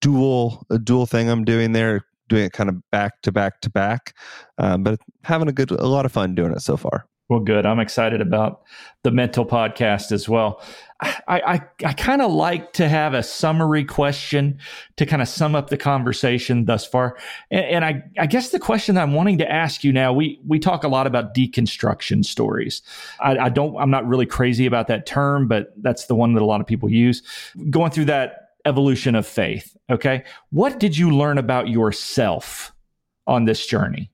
dual 0.01 0.67
a 0.71 0.79
dual 0.79 1.07
thing 1.07 1.29
I'm 1.29 1.45
doing 1.45 1.73
there. 1.73 2.05
doing 2.29 2.45
it 2.45 2.53
kind 2.53 2.71
of 2.71 2.91
back 2.91 3.21
to 3.21 3.31
back 3.31 3.61
to 3.61 3.69
back, 3.69 4.17
um, 4.57 4.83
but 4.83 4.99
having 5.25 5.47
a 5.47 5.53
good, 5.53 5.71
a 5.71 5.87
lot 5.87 6.07
of 6.07 6.13
fun 6.13 6.35
doing 6.35 6.53
it 6.53 6.61
so 6.63 6.75
far. 6.75 7.07
Well, 7.29 7.41
good. 7.41 7.65
I'm 7.65 7.81
excited 7.81 8.21
about 8.21 8.63
the 9.03 9.11
mental 9.11 9.47
podcast 9.47 10.13
as 10.13 10.29
well. 10.29 10.63
I, 11.01 11.15
I, 11.29 11.63
I 11.85 11.93
kind 11.95 12.23
of 12.23 12.31
like 12.31 12.75
to 12.75 12.89
have 12.89 13.15
a 13.15 13.23
summary 13.23 13.85
question 13.85 14.59
to 14.97 15.07
kind 15.07 15.23
of 15.23 15.29
sum 15.29 15.55
up 15.55 15.71
the 15.71 15.77
conversation 15.77 16.67
thus 16.67 16.87
far. 16.87 17.17
And, 17.51 17.65
and 17.65 17.85
I, 17.85 18.03
I 18.19 18.27
guess 18.27 18.51
the 18.51 18.59
question 18.59 18.95
that 18.95 19.03
I'm 19.03 19.15
wanting 19.15 19.39
to 19.39 19.51
ask 19.51 19.85
you 19.85 19.93
now, 19.93 20.13
we, 20.13 20.41
we 20.47 20.59
talk 20.59 20.85
a 20.85 20.89
lot 20.89 21.07
about 21.07 21.35
deconstruction 21.35 22.25
stories. 22.25 22.83
I, 23.21 23.39
I 23.39 23.49
don't, 23.49 23.77
I'm 23.77 23.91
not 23.91 24.07
really 24.07 24.27
crazy 24.27 24.67
about 24.67 24.89
that 24.89 25.07
term, 25.07 25.49
but 25.49 25.73
that's 25.79 26.07
the 26.07 26.15
one 26.15 26.35
that 26.35 26.43
a 26.43 26.47
lot 26.47 26.61
of 26.61 26.67
people 26.67 26.91
use. 26.91 27.23
Going 27.71 27.91
through 27.91 28.07
that 28.07 28.44
evolution 28.65 29.15
of 29.15 29.27
faith. 29.27 29.77
Okay. 29.91 30.25
What 30.51 30.81
did 30.81 30.97
you 30.97 31.11
learn 31.11 31.39
about 31.39 31.69
yourself 31.69 32.73
on 33.27 33.45
this 33.45 33.67
journey? 33.67 34.11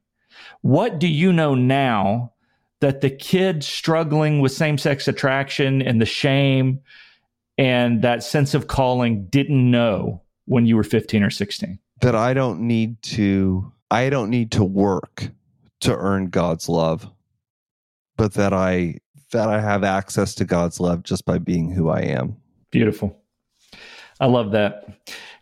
What 0.62 0.98
do 0.98 1.06
you 1.06 1.32
know 1.32 1.54
now 1.54 2.32
that 2.80 3.00
the 3.00 3.10
kid 3.10 3.62
struggling 3.62 4.40
with 4.40 4.52
same 4.52 4.78
sex 4.78 5.06
attraction 5.08 5.82
and 5.82 6.00
the 6.00 6.06
shame 6.06 6.80
and 7.58 8.02
that 8.02 8.22
sense 8.22 8.54
of 8.54 8.66
calling 8.66 9.26
didn't 9.26 9.70
know 9.70 10.22
when 10.46 10.66
you 10.66 10.76
were 10.76 10.84
15 10.84 11.22
or 11.22 11.30
16? 11.30 11.78
That 12.00 12.14
I 12.14 12.34
don't 12.34 12.60
need 12.60 13.00
to 13.02 13.72
I 13.90 14.08
don't 14.08 14.30
need 14.30 14.52
to 14.52 14.64
work 14.64 15.30
to 15.80 15.96
earn 15.96 16.30
God's 16.30 16.68
love, 16.68 17.10
but 18.16 18.34
that 18.34 18.52
I 18.52 19.00
that 19.32 19.48
I 19.48 19.60
have 19.60 19.84
access 19.84 20.34
to 20.36 20.44
God's 20.44 20.80
love 20.80 21.02
just 21.02 21.24
by 21.24 21.38
being 21.38 21.70
who 21.70 21.88
I 21.88 22.00
am. 22.00 22.36
Beautiful. 22.70 23.19
I 24.20 24.26
love 24.26 24.52
that. 24.52 24.84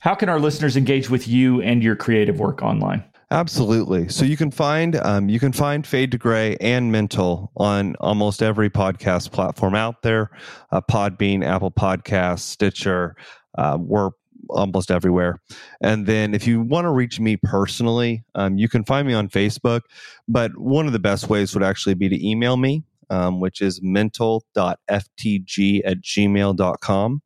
How 0.00 0.14
can 0.14 0.28
our 0.28 0.38
listeners 0.38 0.76
engage 0.76 1.10
with 1.10 1.26
you 1.26 1.60
and 1.60 1.82
your 1.82 1.96
creative 1.96 2.38
work 2.38 2.62
online? 2.62 3.04
Absolutely. 3.30 4.08
So 4.08 4.24
you 4.24 4.38
can 4.38 4.50
find 4.50 4.96
um, 4.96 5.28
you 5.28 5.38
can 5.38 5.52
find 5.52 5.86
Fade 5.86 6.12
to 6.12 6.18
Gray 6.18 6.56
and 6.60 6.90
Mental 6.90 7.52
on 7.56 7.94
almost 7.96 8.42
every 8.42 8.70
podcast 8.70 9.32
platform 9.32 9.74
out 9.74 10.00
there, 10.02 10.30
uh, 10.72 10.80
Podbean, 10.80 11.44
Apple 11.44 11.70
Podcasts, 11.70 12.40
Stitcher. 12.40 13.16
Uh, 13.58 13.76
we're 13.78 14.10
almost 14.48 14.90
everywhere. 14.90 15.40
And 15.82 16.06
then 16.06 16.32
if 16.32 16.46
you 16.46 16.62
want 16.62 16.86
to 16.86 16.90
reach 16.90 17.20
me 17.20 17.36
personally, 17.36 18.24
um, 18.34 18.56
you 18.56 18.68
can 18.68 18.84
find 18.84 19.06
me 19.06 19.12
on 19.12 19.28
Facebook. 19.28 19.82
But 20.26 20.56
one 20.56 20.86
of 20.86 20.94
the 20.94 20.98
best 20.98 21.28
ways 21.28 21.52
would 21.54 21.62
actually 21.62 21.94
be 21.94 22.08
to 22.08 22.26
email 22.26 22.56
me, 22.56 22.82
um, 23.10 23.40
which 23.40 23.60
is 23.60 23.80
mental.ftg 23.82 25.80
at 25.84 26.00
gmail.com. 26.00 27.22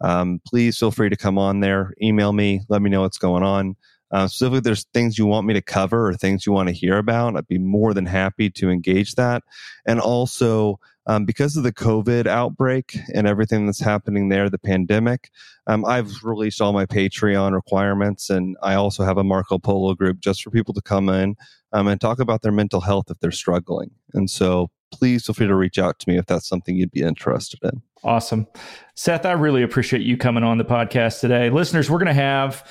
Um, 0.00 0.40
please 0.46 0.78
feel 0.78 0.90
free 0.90 1.08
to 1.08 1.16
come 1.16 1.38
on 1.38 1.60
there, 1.60 1.92
email 2.02 2.32
me, 2.32 2.62
let 2.68 2.82
me 2.82 2.90
know 2.90 3.02
what's 3.02 3.18
going 3.18 3.42
on. 3.42 3.76
Uh, 4.12 4.28
specifically, 4.28 4.60
there's 4.60 4.84
things 4.94 5.18
you 5.18 5.26
want 5.26 5.46
me 5.46 5.54
to 5.54 5.62
cover 5.62 6.08
or 6.08 6.14
things 6.14 6.46
you 6.46 6.52
want 6.52 6.68
to 6.68 6.74
hear 6.74 6.98
about, 6.98 7.36
I'd 7.36 7.48
be 7.48 7.58
more 7.58 7.92
than 7.92 8.06
happy 8.06 8.50
to 8.50 8.70
engage 8.70 9.16
that. 9.16 9.42
And 9.84 10.00
also, 10.00 10.78
um, 11.08 11.24
because 11.24 11.56
of 11.56 11.62
the 11.62 11.72
COVID 11.72 12.26
outbreak 12.26 12.98
and 13.14 13.26
everything 13.26 13.66
that's 13.66 13.80
happening 13.80 14.28
there, 14.28 14.50
the 14.50 14.58
pandemic, 14.58 15.30
um, 15.66 15.84
I've 15.84 16.12
released 16.22 16.60
all 16.60 16.72
my 16.72 16.86
Patreon 16.86 17.52
requirements, 17.52 18.30
and 18.30 18.56
I 18.62 18.74
also 18.74 19.04
have 19.04 19.18
a 19.18 19.24
Marco 19.24 19.58
Polo 19.58 19.94
group 19.94 20.20
just 20.20 20.42
for 20.42 20.50
people 20.50 20.74
to 20.74 20.82
come 20.82 21.08
in 21.08 21.36
um, 21.72 21.86
and 21.86 22.00
talk 22.00 22.18
about 22.18 22.42
their 22.42 22.52
mental 22.52 22.80
health 22.80 23.10
if 23.10 23.18
they're 23.20 23.30
struggling. 23.30 23.90
And 24.14 24.28
so, 24.28 24.70
please 24.92 25.26
feel 25.26 25.34
free 25.34 25.46
to 25.46 25.54
reach 25.54 25.78
out 25.78 25.98
to 26.00 26.08
me 26.08 26.18
if 26.18 26.26
that's 26.26 26.48
something 26.48 26.76
you'd 26.76 26.90
be 26.90 27.02
interested 27.02 27.60
in. 27.62 27.82
Awesome. 28.04 28.46
Seth, 28.94 29.26
I 29.26 29.32
really 29.32 29.62
appreciate 29.62 30.02
you 30.02 30.16
coming 30.16 30.44
on 30.44 30.58
the 30.58 30.64
podcast 30.64 31.20
today. 31.20 31.50
Listeners, 31.50 31.90
we're 31.90 31.98
going 31.98 32.06
to 32.06 32.14
have 32.14 32.64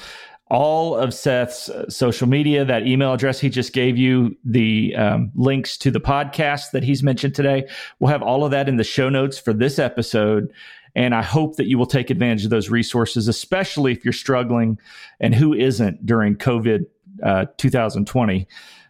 all 0.48 0.96
of 0.96 1.14
Seth's 1.14 1.70
uh, 1.70 1.90
social 1.90 2.28
media, 2.28 2.64
that 2.66 2.86
email 2.86 3.14
address 3.14 3.40
he 3.40 3.50
just 3.50 3.74
gave 3.74 3.98
you, 3.98 4.36
the 4.44 4.96
um, 4.96 5.32
links 5.36 5.78
to 5.78 5.90
the 5.90 6.00
podcast 6.00 6.72
that 6.72 6.84
he's 6.84 7.02
mentioned 7.02 7.34
today. 7.34 7.68
We'll 8.00 8.12
have 8.12 8.22
all 8.22 8.46
of 8.46 8.52
that 8.52 8.70
in 8.70 8.78
the 8.78 8.84
show 8.84 9.10
notes 9.10 9.40
for 9.40 9.54
this 9.54 9.80
episode. 9.80 10.54
And 10.96 11.14
I 11.14 11.24
hope 11.24 11.58
that 11.58 11.66
you 11.66 11.78
will 11.78 11.88
take 11.88 12.10
advantage 12.10 12.46
of 12.46 12.52
those 12.52 12.70
resources, 12.70 13.28
especially 13.28 13.92
if 13.92 14.06
you're 14.06 14.14
struggling 14.14 14.80
and 15.20 15.36
who 15.36 15.54
isn't 15.54 16.06
during 16.06 16.36
COVID 16.36 16.86
uh, 17.24 17.46
2020. 17.58 18.48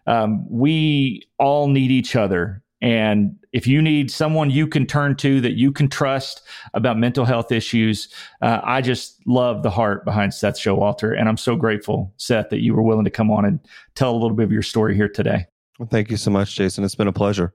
Um, 0.07 0.45
we 0.49 1.27
all 1.39 1.67
need 1.67 1.89
each 1.89 2.15
other 2.15 2.61
and 2.81 3.38
if 3.53 3.65
you 3.65 3.81
need 3.81 4.11
someone 4.11 4.49
you 4.49 4.67
can 4.67 4.85
turn 4.85 5.15
to 5.17 5.39
that 5.41 5.53
you 5.53 5.71
can 5.71 5.88
trust 5.88 6.41
about 6.73 6.97
mental 6.97 7.25
health 7.25 7.51
issues, 7.51 8.09
uh, 8.41 8.59
I 8.63 8.81
just 8.81 9.25
love 9.25 9.63
the 9.63 9.69
heart 9.69 10.03
behind 10.03 10.33
Seth 10.33 10.55
Showalter. 10.55 11.17
And 11.17 11.29
I'm 11.29 11.38
so 11.38 11.55
grateful, 11.55 12.13
Seth, 12.17 12.49
that 12.49 12.61
you 12.61 12.75
were 12.75 12.81
willing 12.81 13.05
to 13.05 13.11
come 13.11 13.31
on 13.31 13.45
and 13.45 13.59
tell 13.95 14.11
a 14.11 14.17
little 14.19 14.35
bit 14.35 14.43
of 14.43 14.51
your 14.51 14.61
story 14.61 14.95
here 14.95 15.07
today. 15.07 15.45
Well, 15.79 15.88
thank 15.89 16.11
you 16.11 16.17
so 16.17 16.31
much, 16.31 16.55
Jason. 16.55 16.83
It's 16.83 16.95
been 16.95 17.07
a 17.07 17.13
pleasure. 17.13 17.53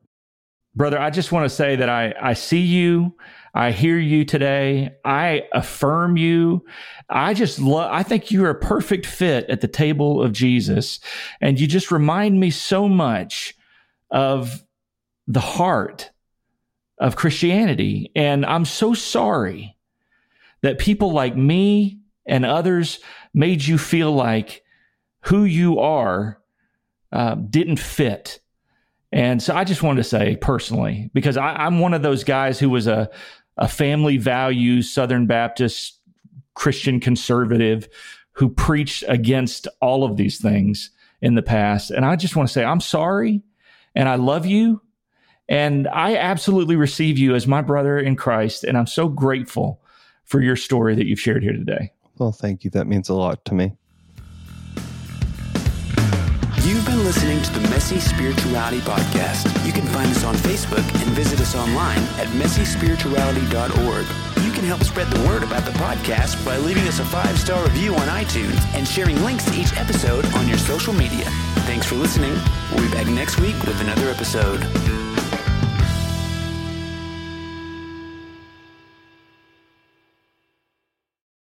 Brother, 0.74 0.98
I 0.98 1.10
just 1.10 1.32
want 1.32 1.44
to 1.44 1.54
say 1.54 1.76
that 1.76 1.88
I, 1.88 2.14
I 2.20 2.32
see 2.32 2.60
you. 2.60 3.14
I 3.54 3.72
hear 3.72 3.98
you 3.98 4.24
today. 4.24 4.94
I 5.04 5.42
affirm 5.52 6.16
you. 6.16 6.64
I 7.08 7.34
just 7.34 7.58
love, 7.58 7.90
I 7.92 8.04
think 8.04 8.30
you're 8.30 8.50
a 8.50 8.54
perfect 8.54 9.04
fit 9.04 9.50
at 9.50 9.60
the 9.60 9.68
table 9.68 10.22
of 10.22 10.32
Jesus. 10.32 11.00
And 11.40 11.58
you 11.58 11.66
just 11.66 11.90
remind 11.90 12.38
me 12.38 12.50
so 12.50 12.88
much 12.88 13.54
of 14.10 14.64
the 15.30 15.40
heart 15.40 16.10
of 16.98 17.14
Christianity. 17.14 18.10
And 18.16 18.44
I'm 18.44 18.64
so 18.64 18.94
sorry 18.94 19.76
that 20.62 20.78
people 20.78 21.12
like 21.12 21.36
me 21.36 22.00
and 22.26 22.44
others 22.44 22.98
made 23.32 23.64
you 23.64 23.78
feel 23.78 24.10
like 24.12 24.64
who 25.20 25.44
you 25.44 25.78
are 25.78 26.40
uh, 27.12 27.36
didn't 27.36 27.78
fit. 27.78 28.40
And 29.12 29.40
so 29.40 29.54
I 29.54 29.62
just 29.62 29.84
wanted 29.84 30.02
to 30.02 30.08
say 30.08 30.36
personally, 30.36 31.10
because 31.14 31.36
I, 31.36 31.64
am 31.64 31.78
one 31.78 31.94
of 31.94 32.02
those 32.02 32.24
guys 32.24 32.58
who 32.58 32.68
was 32.68 32.88
a, 32.88 33.08
a 33.56 33.68
family 33.68 34.16
values 34.16 34.92
Southern 34.92 35.26
Baptist 35.26 36.00
Christian 36.54 36.98
conservative 36.98 37.88
who 38.32 38.48
preached 38.48 39.04
against 39.06 39.68
all 39.80 40.02
of 40.02 40.16
these 40.16 40.40
things 40.40 40.90
in 41.22 41.36
the 41.36 41.42
past. 41.42 41.90
And 41.92 42.04
I 42.04 42.16
just 42.16 42.34
want 42.34 42.48
to 42.48 42.52
say, 42.52 42.64
I'm 42.64 42.80
sorry 42.80 43.42
and 43.94 44.08
I 44.08 44.16
love 44.16 44.44
you 44.44 44.82
and 45.50 45.88
I 45.88 46.16
absolutely 46.16 46.76
receive 46.76 47.18
you 47.18 47.34
as 47.34 47.48
my 47.48 47.60
brother 47.60 47.98
in 47.98 48.14
Christ. 48.14 48.62
And 48.62 48.78
I'm 48.78 48.86
so 48.86 49.08
grateful 49.08 49.82
for 50.24 50.40
your 50.40 50.54
story 50.54 50.94
that 50.94 51.06
you've 51.06 51.20
shared 51.20 51.42
here 51.42 51.52
today. 51.52 51.92
Well, 52.18 52.30
thank 52.30 52.62
you. 52.62 52.70
That 52.70 52.86
means 52.86 53.08
a 53.08 53.14
lot 53.14 53.44
to 53.46 53.54
me. 53.54 53.72
You've 56.62 56.86
been 56.86 57.02
listening 57.02 57.42
to 57.42 57.52
the 57.52 57.68
Messy 57.68 57.98
Spirituality 57.98 58.78
Podcast. 58.80 59.66
You 59.66 59.72
can 59.72 59.86
find 59.86 60.08
us 60.10 60.22
on 60.22 60.36
Facebook 60.36 60.86
and 61.02 61.10
visit 61.16 61.40
us 61.40 61.56
online 61.56 61.98
at 62.20 62.28
messyspirituality.org. 62.28 64.06
You 64.44 64.52
can 64.52 64.64
help 64.64 64.84
spread 64.84 65.08
the 65.08 65.26
word 65.26 65.42
about 65.42 65.64
the 65.64 65.72
podcast 65.72 66.44
by 66.44 66.58
leaving 66.58 66.86
us 66.86 67.00
a 67.00 67.04
five 67.04 67.40
star 67.40 67.64
review 67.64 67.96
on 67.96 68.06
iTunes 68.08 68.60
and 68.74 68.86
sharing 68.86 69.20
links 69.24 69.46
to 69.46 69.58
each 69.58 69.76
episode 69.76 70.26
on 70.34 70.46
your 70.46 70.58
social 70.58 70.92
media. 70.92 71.24
Thanks 71.66 71.86
for 71.86 71.96
listening. 71.96 72.38
We'll 72.70 72.86
be 72.86 72.92
back 72.92 73.08
next 73.08 73.40
week 73.40 73.56
with 73.64 73.80
another 73.80 74.10
episode. 74.10 74.60